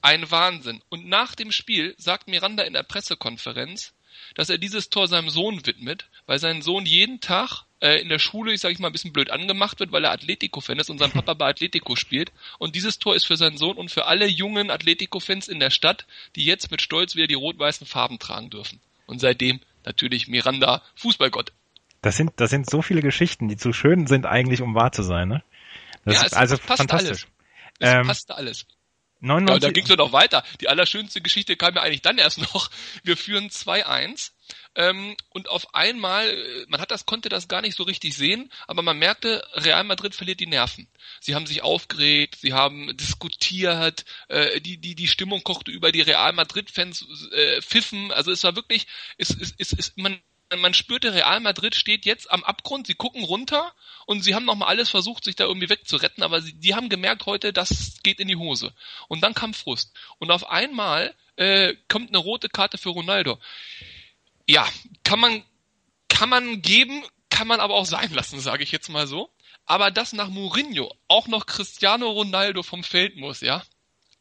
ein 0.00 0.30
Wahnsinn. 0.30 0.80
Und 0.88 1.06
nach 1.06 1.34
dem 1.34 1.52
Spiel 1.52 1.94
sagt 1.98 2.28
Miranda 2.28 2.62
in 2.62 2.72
der 2.72 2.82
Pressekonferenz, 2.82 3.92
dass 4.34 4.50
er 4.50 4.58
dieses 4.58 4.90
Tor 4.90 5.08
seinem 5.08 5.30
Sohn 5.30 5.64
widmet, 5.66 6.08
weil 6.26 6.38
sein 6.38 6.62
Sohn 6.62 6.86
jeden 6.86 7.20
Tag 7.20 7.64
äh, 7.80 8.00
in 8.00 8.08
der 8.08 8.18
Schule, 8.18 8.52
ich 8.52 8.60
sage 8.60 8.72
ich 8.72 8.78
mal, 8.78 8.88
ein 8.88 8.92
bisschen 8.92 9.12
blöd 9.12 9.30
angemacht 9.30 9.80
wird, 9.80 9.92
weil 9.92 10.04
er 10.04 10.12
Atletico-Fan 10.12 10.78
ist 10.78 10.90
und 10.90 10.98
sein 10.98 11.10
Papa 11.10 11.34
bei 11.34 11.48
Atletico 11.48 11.96
spielt. 11.96 12.32
Und 12.58 12.74
dieses 12.74 12.98
Tor 12.98 13.14
ist 13.14 13.26
für 13.26 13.36
seinen 13.36 13.58
Sohn 13.58 13.76
und 13.76 13.90
für 13.90 14.06
alle 14.06 14.26
jungen 14.26 14.70
Atletico-Fans 14.70 15.48
in 15.48 15.60
der 15.60 15.70
Stadt, 15.70 16.06
die 16.36 16.44
jetzt 16.44 16.70
mit 16.70 16.80
Stolz 16.80 17.14
wieder 17.14 17.26
die 17.26 17.34
rot-weißen 17.34 17.86
Farben 17.86 18.18
tragen 18.18 18.50
dürfen. 18.50 18.80
Und 19.06 19.20
seitdem 19.20 19.60
natürlich 19.84 20.28
Miranda 20.28 20.82
Fußballgott. 20.94 21.52
Das 22.00 22.16
sind, 22.16 22.32
das 22.36 22.50
sind 22.50 22.68
so 22.68 22.82
viele 22.82 23.02
Geschichten, 23.02 23.48
die 23.48 23.56
zu 23.56 23.72
schön 23.72 24.06
sind 24.06 24.26
eigentlich, 24.26 24.62
um 24.62 24.74
wahr 24.74 24.92
zu 24.92 25.02
sein, 25.02 25.28
ne? 25.28 25.42
Das 26.04 26.16
ja, 26.16 26.20
ist 26.20 26.32
es 26.32 26.32
also 26.34 26.56
passt 26.58 26.78
fantastisch. 26.78 27.08
alles. 27.10 27.26
Es 27.78 27.92
Ähm, 27.92 28.06
passt 28.06 28.30
alles. 28.30 28.66
99, 29.24 29.62
Ja, 29.62 29.68
da 29.68 29.72
ging 29.72 29.84
es 29.84 29.96
noch 29.96 30.12
weiter. 30.12 30.44
Die 30.60 30.68
allerschönste 30.68 31.20
Geschichte 31.20 31.56
kam 31.56 31.74
ja 31.74 31.82
eigentlich 31.82 32.02
dann 32.02 32.18
erst 32.18 32.38
noch. 32.54 32.70
Wir 33.02 33.16
führen 33.16 33.48
2-1 33.48 34.32
ähm, 34.74 35.16
und 35.30 35.48
auf 35.48 35.74
einmal, 35.74 36.28
äh, 36.28 36.66
man 36.68 36.80
hat 36.80 36.90
das, 36.90 37.06
konnte 37.06 37.28
das 37.28 37.48
gar 37.48 37.62
nicht 37.62 37.76
so 37.76 37.84
richtig 37.84 38.14
sehen, 38.16 38.50
aber 38.66 38.82
man 38.82 38.98
merkte, 38.98 39.46
Real 39.54 39.84
Madrid 39.84 40.14
verliert 40.14 40.40
die 40.40 40.46
Nerven. 40.46 40.88
Sie 41.20 41.34
haben 41.34 41.46
sich 41.46 41.62
aufgeregt, 41.62 42.38
sie 42.40 42.52
haben 42.52 42.94
diskutiert, 42.96 44.04
äh, 44.28 44.60
die, 44.60 44.78
die, 44.78 44.94
die 44.94 45.08
Stimmung 45.08 45.42
kochte 45.42 45.70
über 45.70 45.92
die 45.92 46.02
Real 46.02 46.32
Madrid-Fans 46.32 47.06
äh, 47.32 47.62
pfiffen. 47.62 48.12
Also 48.12 48.30
es 48.30 48.44
war 48.44 48.56
wirklich, 48.56 48.86
es, 49.16 49.30
es, 49.30 49.54
es, 49.58 49.72
es, 49.72 49.92
man, 49.96 50.20
man 50.56 50.74
spürte, 50.74 51.14
Real 51.14 51.40
Madrid 51.40 51.74
steht 51.74 52.04
jetzt 52.04 52.30
am 52.30 52.44
Abgrund, 52.44 52.86
sie 52.86 52.94
gucken 52.94 53.24
runter 53.24 53.74
und 54.06 54.22
sie 54.22 54.34
haben 54.34 54.44
nochmal 54.44 54.68
alles 54.68 54.90
versucht, 54.90 55.24
sich 55.24 55.36
da 55.36 55.44
irgendwie 55.44 55.68
wegzuretten, 55.68 56.22
aber 56.22 56.42
sie, 56.42 56.52
die 56.52 56.74
haben 56.74 56.88
gemerkt 56.88 57.26
heute, 57.26 57.52
das 57.52 57.98
geht 58.02 58.20
in 58.20 58.28
die 58.28 58.36
Hose. 58.36 58.72
Und 59.08 59.22
dann 59.22 59.34
kam 59.34 59.54
Frust. 59.54 59.92
Und 60.18 60.30
auf 60.30 60.48
einmal 60.48 61.14
äh, 61.36 61.74
kommt 61.88 62.10
eine 62.10 62.18
rote 62.18 62.48
Karte 62.48 62.78
für 62.78 62.90
Ronaldo. 62.90 63.38
Ja, 64.46 64.68
kann 65.02 65.18
man, 65.20 65.42
kann 66.08 66.28
man 66.28 66.62
geben, 66.62 67.02
kann 67.30 67.48
man 67.48 67.60
aber 67.60 67.74
auch 67.74 67.86
sein 67.86 68.12
lassen, 68.12 68.38
sage 68.40 68.62
ich 68.62 68.72
jetzt 68.72 68.88
mal 68.88 69.06
so. 69.06 69.30
Aber 69.66 69.90
dass 69.90 70.12
nach 70.12 70.28
Mourinho 70.28 70.94
auch 71.08 71.26
noch 71.26 71.46
Cristiano 71.46 72.10
Ronaldo 72.10 72.62
vom 72.62 72.84
Feld 72.84 73.16
muss, 73.16 73.40
ja? 73.40 73.64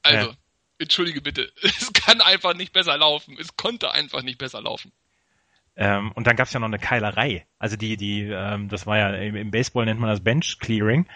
Also, 0.01 0.29
Ja. 0.29 0.37
entschuldige 0.79 1.21
bitte, 1.21 1.51
es 1.61 1.91
kann 1.93 2.21
einfach 2.21 2.53
nicht 2.53 2.71
besser 2.71 2.97
laufen. 2.97 3.37
Es 3.39 3.55
konnte 3.57 3.91
einfach 3.91 4.21
nicht 4.21 4.37
besser 4.37 4.61
laufen. 4.61 4.91
Ähm, 5.75 6.11
und 6.13 6.27
dann 6.27 6.35
gab's 6.35 6.53
ja 6.53 6.59
noch 6.59 6.67
eine 6.67 6.77
Keilerei. 6.77 7.45
Also 7.57 7.77
die, 7.77 7.97
die, 7.97 8.21
ähm, 8.21 8.69
das 8.69 8.85
war 8.85 8.97
ja 8.97 9.09
im, 9.15 9.35
im 9.35 9.51
Baseball 9.51 9.85
nennt 9.85 9.99
man 9.99 10.09
das 10.09 10.23
Bench 10.23 10.59
Clearing. 10.59 11.07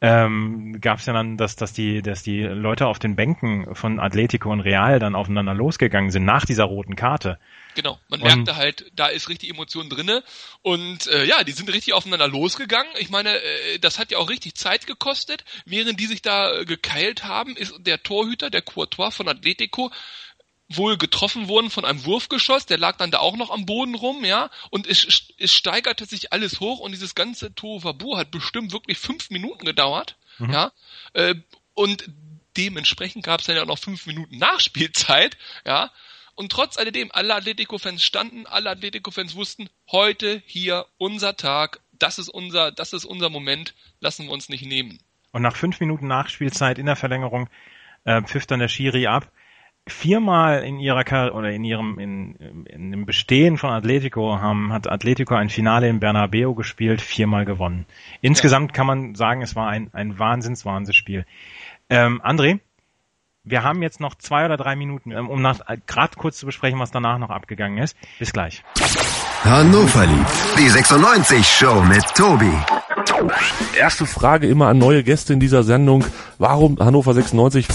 Ähm, 0.00 0.80
gab's 0.80 1.06
ja 1.06 1.12
dann, 1.12 1.36
dass, 1.36 1.56
dass 1.56 1.72
die, 1.72 2.02
dass 2.02 2.22
die 2.22 2.42
Leute 2.42 2.86
auf 2.86 2.98
den 2.98 3.16
Bänken 3.16 3.74
von 3.74 3.98
Atletico 4.00 4.50
und 4.50 4.60
Real 4.60 4.98
dann 4.98 5.14
aufeinander 5.14 5.54
losgegangen 5.54 6.10
sind 6.10 6.24
nach 6.24 6.46
dieser 6.46 6.64
roten 6.64 6.96
Karte. 6.96 7.38
Genau, 7.74 7.98
man 8.08 8.20
Und- 8.22 8.26
merkte 8.26 8.56
halt, 8.56 8.90
da 8.94 9.08
ist 9.08 9.28
richtig 9.28 9.50
Emotion 9.50 9.88
drinne 9.88 10.22
und 10.62 11.06
äh, 11.08 11.24
ja, 11.24 11.44
die 11.44 11.52
sind 11.52 11.72
richtig 11.72 11.94
aufeinander 11.94 12.28
losgegangen. 12.28 12.90
Ich 12.98 13.10
meine, 13.10 13.36
äh, 13.36 13.78
das 13.80 13.98
hat 13.98 14.10
ja 14.10 14.18
auch 14.18 14.30
richtig 14.30 14.54
Zeit 14.54 14.86
gekostet. 14.86 15.44
Während 15.66 16.00
die 16.00 16.06
sich 16.06 16.22
da 16.22 16.60
äh, 16.60 16.64
gekeilt 16.64 17.24
haben, 17.24 17.56
ist 17.56 17.74
der 17.80 18.02
Torhüter, 18.02 18.50
der 18.50 18.62
Courtois 18.62 19.10
von 19.10 19.28
Atletico, 19.28 19.90
wohl 20.68 20.98
getroffen 20.98 21.48
worden 21.48 21.70
von 21.70 21.84
einem 21.84 22.04
Wurfgeschoss, 22.04 22.66
der 22.66 22.78
lag 22.78 22.96
dann 22.96 23.10
da 23.10 23.18
auch 23.18 23.36
noch 23.36 23.50
am 23.50 23.64
Boden 23.64 23.94
rum, 23.94 24.24
ja, 24.24 24.50
und 24.70 24.86
es, 24.86 25.30
es 25.38 25.52
steigerte 25.52 26.04
sich 26.04 26.32
alles 26.32 26.60
hoch 26.60 26.80
und 26.80 26.92
dieses 26.92 27.14
ganze 27.14 27.54
Tohuwabu 27.54 28.16
hat 28.16 28.30
bestimmt 28.30 28.72
wirklich 28.72 28.98
fünf 28.98 29.30
Minuten 29.30 29.64
gedauert, 29.64 30.16
ja, 30.38 30.72
äh, 31.14 31.34
und 31.74 32.10
dementsprechend 32.56 33.24
gab 33.24 33.40
es 33.40 33.46
dann 33.46 33.56
ja 33.56 33.64
noch 33.64 33.78
fünf 33.78 34.06
Minuten 34.06 34.36
Nachspielzeit, 34.38 35.38
ja, 35.66 35.90
und 36.34 36.52
trotz 36.52 36.76
alledem, 36.76 37.10
alle 37.12 37.34
Atletico-Fans 37.34 38.04
standen, 38.04 38.46
alle 38.46 38.70
Atletico-Fans 38.70 39.34
wussten, 39.34 39.68
heute 39.90 40.42
hier 40.46 40.86
unser 40.96 41.36
Tag, 41.36 41.80
das 41.92 42.18
ist 42.18 42.28
unser, 42.28 42.70
das 42.70 42.92
ist 42.92 43.04
unser 43.04 43.30
Moment, 43.30 43.74
lassen 44.00 44.26
wir 44.26 44.32
uns 44.32 44.48
nicht 44.48 44.64
nehmen. 44.64 45.00
Und 45.32 45.42
nach 45.42 45.56
fünf 45.56 45.80
Minuten 45.80 46.06
Nachspielzeit 46.06 46.78
in 46.78 46.86
der 46.86 46.94
Verlängerung 46.94 47.48
äh, 48.04 48.22
pfiff 48.22 48.46
dann 48.46 48.60
der 48.60 48.68
Schiri 48.68 49.06
ab. 49.06 49.32
Viermal 49.88 50.62
in 50.62 50.78
ihrer 50.78 51.04
Kar 51.04 51.34
oder 51.34 51.50
in 51.50 51.64
ihrem 51.64 51.98
in, 51.98 52.34
in 52.66 52.90
dem 52.90 53.06
Bestehen 53.06 53.56
von 53.56 53.70
Atletico 53.70 54.40
haben, 54.40 54.72
hat 54.72 54.90
Atletico 54.90 55.34
ein 55.34 55.48
Finale 55.48 55.88
in 55.88 56.00
Bernabeu 56.00 56.54
gespielt, 56.54 57.00
viermal 57.00 57.44
gewonnen. 57.44 57.86
Insgesamt 58.20 58.72
kann 58.72 58.86
man 58.86 59.14
sagen, 59.14 59.42
es 59.42 59.56
war 59.56 59.68
ein, 59.68 59.90
ein 59.92 60.18
wahnsinns 60.18 60.64
Wahnsinnsspiel. 60.64 61.24
Ähm, 61.90 62.20
André, 62.22 62.60
wir 63.44 63.62
haben 63.62 63.82
jetzt 63.82 64.00
noch 64.00 64.14
zwei 64.14 64.44
oder 64.44 64.56
drei 64.56 64.76
Minuten, 64.76 65.10
ähm, 65.10 65.28
um 65.28 65.40
nach 65.40 65.60
gerade 65.86 66.16
kurz 66.16 66.38
zu 66.38 66.46
besprechen, 66.46 66.78
was 66.78 66.90
danach 66.90 67.18
noch 67.18 67.30
abgegangen 67.30 67.78
ist. 67.78 67.96
Bis 68.18 68.32
gleich. 68.32 68.62
Hannover 69.44 70.06
liebt. 70.06 70.26
Die 70.58 70.68
96 70.68 71.46
Show 71.46 71.82
mit 71.82 72.04
Tobi. 72.14 72.52
Erste 73.78 74.06
Frage 74.06 74.48
immer 74.48 74.68
an 74.68 74.78
neue 74.78 75.02
Gäste 75.02 75.32
in 75.32 75.40
dieser 75.40 75.62
Sendung. 75.62 76.04
Warum 76.38 76.78
Hannover 76.78 77.14
96? 77.14 77.66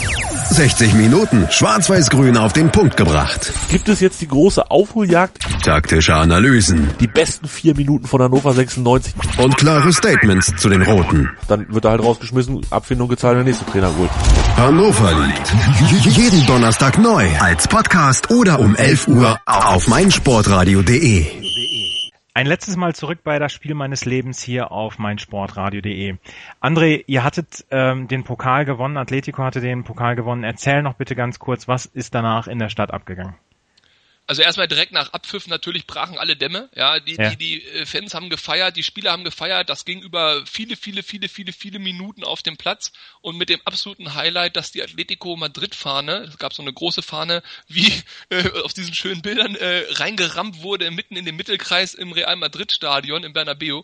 60 0.49 0.93
Minuten 0.93 1.47
schwarz-weiß-grün 1.49 2.37
auf 2.37 2.53
den 2.53 2.69
Punkt 2.69 2.97
gebracht. 2.97 3.51
Gibt 3.69 3.89
es 3.89 3.99
jetzt 3.99 4.21
die 4.21 4.27
große 4.27 4.69
Aufholjagd? 4.69 5.39
Taktische 5.63 6.15
Analysen 6.15 6.89
Die 6.99 7.07
besten 7.07 7.47
vier 7.47 7.75
Minuten 7.75 8.07
von 8.07 8.21
Hannover 8.21 8.53
96. 8.53 9.13
und 9.37 9.57
klare 9.57 9.91
Statements 9.93 10.53
zu 10.57 10.69
den 10.69 10.81
Roten. 10.81 11.29
Dann 11.47 11.65
wird 11.73 11.85
er 11.85 11.91
halt 11.91 12.03
rausgeschmissen, 12.03 12.61
Abfindung 12.69 13.09
gezahlt, 13.09 13.37
der 13.37 13.43
nächste 13.43 13.65
Trainer 13.65 13.91
holt. 13.97 14.09
Hannover 14.57 15.11
liebt. 15.25 16.15
Jeden 16.17 16.45
Donnerstag 16.45 16.97
neu 16.99 17.27
als 17.39 17.67
Podcast 17.67 18.29
oder 18.29 18.59
um 18.59 18.75
11 18.75 19.07
Uhr 19.07 19.39
auf 19.45 19.87
meinsportradio.de. 19.87 21.52
Ein 22.35 22.47
letztes 22.47 22.77
Mal 22.77 22.95
zurück 22.95 23.19
bei 23.23 23.37
das 23.37 23.53
Spiel 23.53 23.75
meines 23.75 24.05
Lebens 24.05 24.41
hier 24.41 24.71
auf 24.71 24.97
meinsportradio.de. 24.97 26.15
André, 26.59 27.03
ihr 27.05 27.23
hattet 27.23 27.63
ähm, 27.69 28.07
den 28.07 28.23
Pokal 28.23 28.65
gewonnen, 28.65 28.97
Atletico 28.97 29.43
hatte 29.43 29.61
den 29.61 29.83
Pokal 29.83 30.15
gewonnen. 30.15 30.43
Erzähl 30.43 30.81
noch 30.81 30.95
bitte 30.95 31.15
ganz 31.15 31.37
kurz, 31.37 31.67
was 31.67 31.85
ist 31.85 32.15
danach 32.15 32.47
in 32.47 32.57
der 32.57 32.69
Stadt 32.69 32.89
abgegangen? 32.89 33.35
Also 34.25 34.41
erstmal 34.41 34.69
direkt 34.69 34.93
nach 34.93 35.11
Abpfiff 35.11 35.47
natürlich 35.47 35.85
brachen 35.85 36.17
alle 36.17 36.37
Dämme. 36.37 36.69
Ja, 36.75 36.99
die, 36.99 37.15
Ja. 37.15 37.31
die, 37.31 37.37
die 37.37 37.65
äh, 37.65 37.85
Fans 37.85 38.13
haben 38.13 38.29
gefeiert, 38.29 38.77
die 38.77 38.83
Spieler 38.83 39.11
haben 39.11 39.25
gefeiert. 39.25 39.69
Das 39.69 39.83
ging 39.83 40.01
über 40.01 40.45
viele, 40.45 40.77
viele, 40.77 41.03
viele, 41.03 41.27
viele, 41.27 41.51
viele 41.51 41.79
Minuten 41.79 42.23
auf 42.23 42.41
dem 42.41 42.55
Platz 42.55 42.93
und 43.21 43.37
mit 43.37 43.49
dem 43.49 43.59
absoluten 43.65 44.13
Highlight, 44.15 44.55
dass 44.55 44.71
die 44.71 44.81
Atletico 44.81 45.35
Madrid-Fahne, 45.35 46.27
es 46.29 46.37
gab 46.37 46.53
so 46.53 46.61
eine 46.61 46.71
große 46.71 47.01
Fahne, 47.01 47.43
wie 47.67 47.91
äh, 48.29 48.49
auf 48.63 48.73
diesen 48.73 48.93
schönen 48.93 49.21
Bildern 49.21 49.55
äh, 49.55 49.83
reingerammt 49.89 50.61
wurde 50.61 50.89
mitten 50.91 51.17
in 51.17 51.25
den 51.25 51.35
Mittelkreis 51.35 51.93
im 51.93 52.13
Real 52.13 52.35
Madrid-Stadion 52.37 53.23
im 53.23 53.33
Bernabeu. 53.33 53.81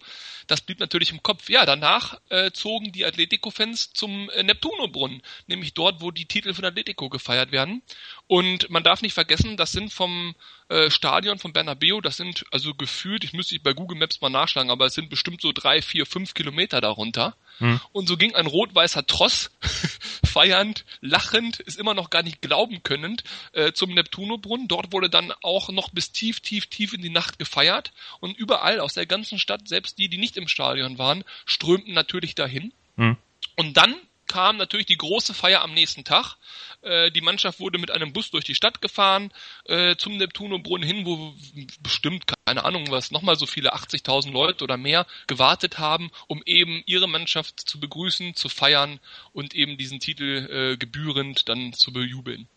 Das 0.49 0.61
blieb 0.61 0.79
natürlich 0.79 1.11
im 1.11 1.21
Kopf. 1.21 1.47
Ja, 1.47 1.63
danach 1.67 2.19
äh, 2.29 2.49
zogen 2.49 2.91
die 2.91 3.05
Atletico-Fans 3.05 3.93
zum 3.93 4.31
äh, 4.31 4.41
Neptuno-Brunnen, 4.41 5.21
nämlich 5.45 5.75
dort, 5.75 6.01
wo 6.01 6.09
die 6.09 6.25
Titel 6.25 6.55
von 6.55 6.65
Atletico 6.65 7.07
gefeiert 7.07 7.51
werden. 7.51 7.83
Und 8.25 8.67
man 8.67 8.81
darf 8.81 9.03
nicht 9.03 9.13
vergessen, 9.13 9.57
das 9.57 9.71
sind 9.71 9.93
vom 9.93 10.33
äh, 10.69 10.89
Stadion 10.89 11.37
von 11.37 11.53
Bernabeu, 11.53 12.01
das 12.01 12.17
sind 12.17 12.45
also 12.49 12.73
gefühlt, 12.73 13.23
ich 13.23 13.33
müsste 13.33 13.53
ich 13.53 13.61
bei 13.61 13.73
Google 13.73 13.99
Maps 13.99 14.21
mal 14.21 14.31
nachschlagen, 14.31 14.71
aber 14.71 14.87
es 14.87 14.95
sind 14.95 15.11
bestimmt 15.11 15.39
so 15.39 15.51
drei, 15.51 15.83
vier, 15.83 16.07
fünf 16.07 16.33
Kilometer 16.33 16.81
darunter. 16.81 17.35
Hm. 17.59 17.79
Und 17.91 18.07
so 18.07 18.17
ging 18.17 18.35
ein 18.35 18.47
rot-weißer 18.47 19.05
Tross, 19.05 19.51
feiernd, 20.25 20.85
lachend, 21.01 21.59
ist 21.59 21.79
immer 21.79 21.93
noch 21.93 22.09
gar 22.09 22.23
nicht 22.23 22.41
glauben 22.41 22.83
könnend, 22.83 23.23
äh, 23.53 23.71
zum 23.73 23.93
Neptunobrunnen. 23.93 24.67
Dort 24.67 24.91
wurde 24.91 25.09
dann 25.09 25.33
auch 25.43 25.69
noch 25.69 25.89
bis 25.89 26.11
tief, 26.11 26.39
tief, 26.39 26.67
tief 26.67 26.93
in 26.93 27.01
die 27.01 27.09
Nacht 27.09 27.39
gefeiert. 27.39 27.91
Und 28.19 28.37
überall 28.37 28.79
aus 28.79 28.93
der 28.93 29.05
ganzen 29.05 29.39
Stadt, 29.39 29.67
selbst 29.67 29.97
die, 29.97 30.09
die 30.09 30.17
nicht 30.17 30.37
im 30.37 30.47
Stadion 30.47 30.97
waren, 30.97 31.23
strömten 31.45 31.93
natürlich 31.93 32.35
dahin. 32.35 32.73
Hm. 32.97 33.17
Und 33.55 33.77
dann 33.77 33.95
kam 34.29 34.55
natürlich 34.55 34.85
die 34.85 34.97
große 34.97 35.33
Feier 35.33 35.61
am 35.61 35.73
nächsten 35.73 36.05
Tag. 36.05 36.37
Äh, 36.81 37.11
die 37.11 37.19
Mannschaft 37.19 37.59
wurde 37.59 37.77
mit 37.79 37.91
einem 37.91 38.13
Bus 38.13 38.31
durch 38.31 38.45
die 38.45 38.55
Stadt 38.55 38.81
gefahren, 38.81 39.31
äh, 39.65 39.97
zum 39.97 40.15
Neptunobrunnen 40.15 40.87
hin, 40.87 41.05
wo 41.05 41.33
bestimmt, 41.81 42.25
keine 42.45 42.63
Ahnung 42.63 42.85
was, 42.89 43.11
nochmal 43.11 43.35
so 43.35 43.45
viele 43.45 43.73
80.000 43.73 44.31
Leute 44.31 44.63
oder 44.63 44.77
mehr 44.77 45.05
gewartet 45.27 45.79
haben, 45.79 46.11
um 46.27 46.41
eben 46.45 46.81
ihre 46.85 47.09
Mannschaft 47.09 47.59
zu 47.59 47.81
begrüßen, 47.81 48.35
zu 48.35 48.47
feiern 48.47 49.01
und 49.33 49.53
eben 49.53 49.77
diesen 49.77 49.99
Titel 49.99 50.47
äh, 50.49 50.77
gebührend 50.77 51.49
dann 51.49 51.73
zu 51.73 51.91
bejubeln. 51.91 52.47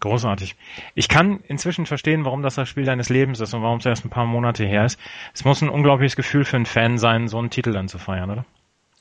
Großartig. 0.00 0.54
Ich 0.94 1.08
kann 1.08 1.40
inzwischen 1.48 1.84
verstehen, 1.84 2.24
warum 2.24 2.42
das 2.42 2.54
das 2.54 2.68
Spiel 2.68 2.84
deines 2.84 3.08
Lebens 3.08 3.40
ist 3.40 3.52
und 3.52 3.62
warum 3.62 3.78
es 3.78 3.86
erst 3.86 4.04
ein 4.04 4.10
paar 4.10 4.26
Monate 4.26 4.64
her 4.64 4.84
ist. 4.84 4.98
Es 5.34 5.44
muss 5.44 5.60
ein 5.60 5.68
unglaubliches 5.68 6.14
Gefühl 6.14 6.44
für 6.44 6.54
einen 6.54 6.66
Fan 6.66 6.98
sein, 6.98 7.26
so 7.26 7.38
einen 7.38 7.50
Titel 7.50 7.72
dann 7.72 7.88
zu 7.88 7.98
feiern, 7.98 8.30
oder? 8.30 8.44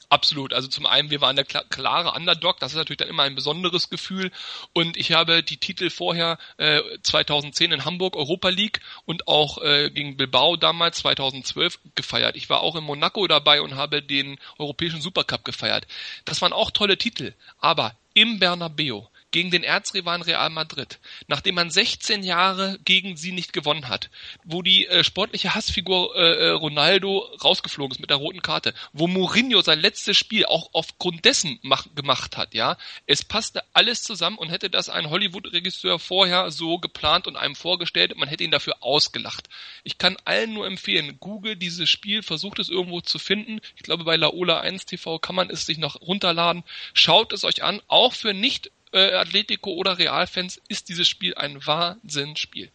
Absolut. 0.10 0.54
Also 0.54 0.70
zum 0.70 0.86
einen, 0.86 1.10
wir 1.10 1.20
waren 1.20 1.36
der 1.36 1.44
klare 1.44 2.14
Underdog, 2.14 2.60
das 2.60 2.72
ist 2.72 2.78
natürlich 2.78 3.00
dann 3.00 3.10
immer 3.10 3.24
ein 3.24 3.36
besonderes 3.36 3.90
Gefühl. 3.90 4.32
Und 4.72 4.96
ich 4.96 5.12
habe 5.12 5.44
die 5.44 5.58
Titel 5.58 5.90
vorher 5.90 6.38
äh, 6.58 6.82
2010 7.04 7.74
in 7.74 7.84
Hamburg 7.84 8.16
Europa 8.16 8.48
League 8.48 8.80
und 9.06 9.28
auch 9.28 9.62
äh, 9.62 9.90
gegen 9.90 10.16
Bilbao 10.16 10.56
damals 10.56 11.00
2012 11.00 11.80
gefeiert. 11.96 12.38
Ich 12.38 12.50
war 12.50 12.62
auch 12.62 12.78
in 12.78 12.86
Monaco 12.86 13.28
dabei 13.28 13.62
und 13.62 13.76
habe 13.76 14.02
den 14.02 14.40
Europäischen 14.58 15.02
Supercup 15.02 15.44
gefeiert. 15.44 15.88
Das 16.24 16.42
waren 16.42 16.54
auch 16.54 16.72
tolle 16.72 16.98
Titel, 16.98 17.34
aber 17.60 17.94
im 18.14 18.40
Bernabeu 18.40 19.02
gegen 19.38 19.52
den 19.52 19.62
Erzrivalen 19.62 20.24
Real 20.24 20.50
Madrid, 20.50 20.98
nachdem 21.28 21.54
man 21.54 21.70
16 21.70 22.24
Jahre 22.24 22.80
gegen 22.86 23.18
sie 23.18 23.32
nicht 23.32 23.54
gewonnen 23.54 23.88
hat, 23.88 24.10
wo 24.44 24.64
die 24.64 24.88
äh, 24.88 25.04
sportliche 25.04 25.54
Hassfigur 25.54 26.16
äh, 26.16 26.48
äh, 26.48 26.50
Ronaldo 26.50 27.20
rausgeflogen 27.44 27.92
ist 27.92 28.00
mit 28.00 28.10
der 28.10 28.18
roten 28.18 28.42
Karte, 28.42 28.74
wo 28.94 29.06
Mourinho 29.06 29.62
sein 29.62 29.80
letztes 29.80 30.18
Spiel 30.18 30.48
auch 30.48 30.72
aufgrund 30.74 31.24
dessen 31.24 31.60
mach, 31.62 31.86
gemacht 31.94 32.36
hat, 32.36 32.56
ja, 32.56 32.78
es 33.06 33.24
passte 33.24 33.62
alles 33.74 34.02
zusammen 34.02 34.40
und 34.40 34.50
hätte 34.50 34.72
das 34.72 34.90
ein 34.90 35.12
Hollywood-Regisseur 35.12 36.00
vorher 36.00 36.50
so 36.50 36.80
geplant 36.80 37.28
und 37.28 37.36
einem 37.36 37.54
vorgestellt, 37.54 38.18
man 38.18 38.30
hätte 38.30 38.44
ihn 38.44 38.50
dafür 38.50 38.78
ausgelacht. 38.82 39.50
Ich 39.84 40.00
kann 40.00 40.18
allen 40.26 40.54
nur 40.54 40.66
empfehlen, 40.66 41.18
Google 41.20 41.56
dieses 41.56 41.92
Spiel, 41.92 42.24
versucht 42.24 42.58
es 42.58 42.70
irgendwo 42.70 43.02
zu 43.02 43.20
finden. 43.20 43.60
Ich 43.76 43.84
glaube, 43.84 44.04
bei 44.04 44.16
Laola 44.16 44.62
1 44.62 44.88
TV 44.88 45.20
kann 45.20 45.36
man 45.36 45.52
es 45.52 45.68
sich 45.68 45.78
noch 45.78 46.02
runterladen. 46.02 46.64
Schaut 46.96 47.34
es 47.34 47.44
euch 47.44 47.62
an, 47.62 47.84
auch 47.88 48.14
für 48.14 48.34
nicht 48.34 48.72
äh, 48.98 49.16
Atletico 49.16 49.72
oder 49.72 49.98
Realfans 49.98 50.62
ist 50.68 50.90
dieses 50.90 51.08
Spiel 51.08 51.36
ein 51.36 51.66
Wahnsinnsspiel. 51.66 52.70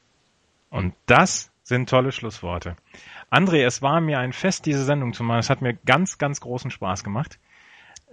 Und 0.70 0.94
das 1.06 1.50
sind 1.62 1.88
tolle 1.88 2.12
Schlussworte. 2.12 2.76
André, 3.30 3.64
es 3.64 3.82
war 3.82 4.00
mir 4.00 4.18
ein 4.18 4.32
Fest, 4.32 4.66
diese 4.66 4.84
Sendung 4.84 5.12
zu 5.12 5.22
machen. 5.24 5.40
Es 5.40 5.50
hat 5.50 5.62
mir 5.62 5.74
ganz, 5.74 6.18
ganz 6.18 6.40
großen 6.40 6.70
Spaß 6.70 7.04
gemacht. 7.04 7.38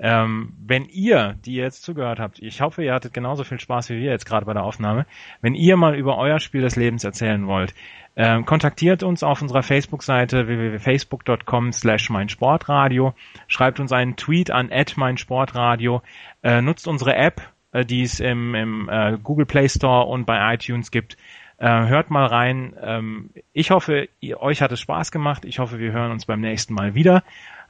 Ähm, 0.01 0.53
wenn 0.65 0.85
ihr, 0.85 1.35
die 1.43 1.55
ihr 1.55 1.63
jetzt 1.63 1.83
zugehört 1.83 2.19
habt, 2.19 2.39
ich 2.39 2.61
hoffe, 2.61 2.83
ihr 2.83 2.93
hattet 2.93 3.13
genauso 3.13 3.43
viel 3.43 3.59
Spaß 3.59 3.89
wie 3.89 3.97
wir 3.97 4.11
jetzt 4.11 4.25
gerade 4.25 4.45
bei 4.45 4.53
der 4.53 4.63
Aufnahme, 4.63 5.05
wenn 5.41 5.55
ihr 5.55 5.75
mal 5.75 5.95
über 5.95 6.17
euer 6.17 6.39
Spiel 6.39 6.61
des 6.61 6.77
Lebens 6.77 7.03
erzählen 7.03 7.45
wollt, 7.47 7.73
ähm, 8.15 8.45
kontaktiert 8.45 9.03
uns 9.03 9.23
auf 9.23 9.41
unserer 9.41 9.61
Facebook-Seite 9.61 10.47
www.facebook.com 10.47 11.73
slash 11.73 12.09
meinsportradio, 12.09 13.13
schreibt 13.47 13.81
uns 13.81 13.91
einen 13.91 14.15
Tweet 14.15 14.51
an 14.51 14.71
meinsportradio, 14.95 16.01
äh, 16.43 16.61
nutzt 16.61 16.87
unsere 16.87 17.15
App, 17.15 17.41
äh, 17.71 17.85
die 17.85 18.03
es 18.03 18.19
im, 18.19 18.55
im 18.55 18.89
äh, 18.89 19.17
Google 19.21 19.45
Play 19.45 19.69
Store 19.69 20.05
und 20.05 20.25
bei 20.25 20.53
iTunes 20.53 20.91
gibt. 20.91 21.17
Äh, 21.57 21.87
hört 21.87 22.09
mal 22.09 22.25
rein. 22.25 22.73
Ähm, 22.81 23.31
ich 23.53 23.71
hoffe, 23.71 24.07
ihr, 24.21 24.39
euch 24.41 24.61
hat 24.61 24.71
es 24.71 24.79
Spaß 24.79 25.11
gemacht. 25.11 25.45
Ich 25.45 25.59
hoffe, 25.59 25.79
wir 25.79 25.91
hören 25.91 26.11
uns 26.11 26.25
beim 26.25 26.41
nächsten 26.41 26.73
Mal 26.73 26.95
wieder, 26.95 27.23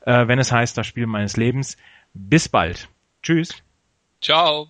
äh, 0.06 0.28
wenn 0.28 0.40
es 0.40 0.52
heißt, 0.52 0.78
das 0.78 0.86
Spiel 0.86 1.08
meines 1.08 1.38
Lebens. 1.38 1.76
Bis 2.14 2.50
bald. 2.50 2.90
Tschüss. 3.24 3.64
Ciao. 4.22 4.70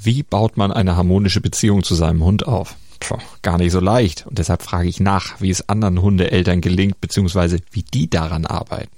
Wie 0.00 0.22
baut 0.22 0.56
man 0.56 0.72
eine 0.72 0.96
harmonische 0.96 1.40
Beziehung 1.40 1.82
zu 1.82 1.94
seinem 1.94 2.24
Hund 2.24 2.46
auf? 2.46 2.76
Puh, 3.00 3.18
gar 3.42 3.58
nicht 3.58 3.72
so 3.72 3.80
leicht. 3.80 4.26
Und 4.26 4.38
deshalb 4.38 4.62
frage 4.62 4.88
ich 4.88 5.00
nach, 5.00 5.40
wie 5.40 5.50
es 5.50 5.68
anderen 5.68 6.00
Hundeeltern 6.00 6.60
gelingt, 6.60 7.00
beziehungsweise 7.00 7.58
wie 7.70 7.82
die 7.82 8.08
daran 8.08 8.46
arbeiten. 8.46 8.97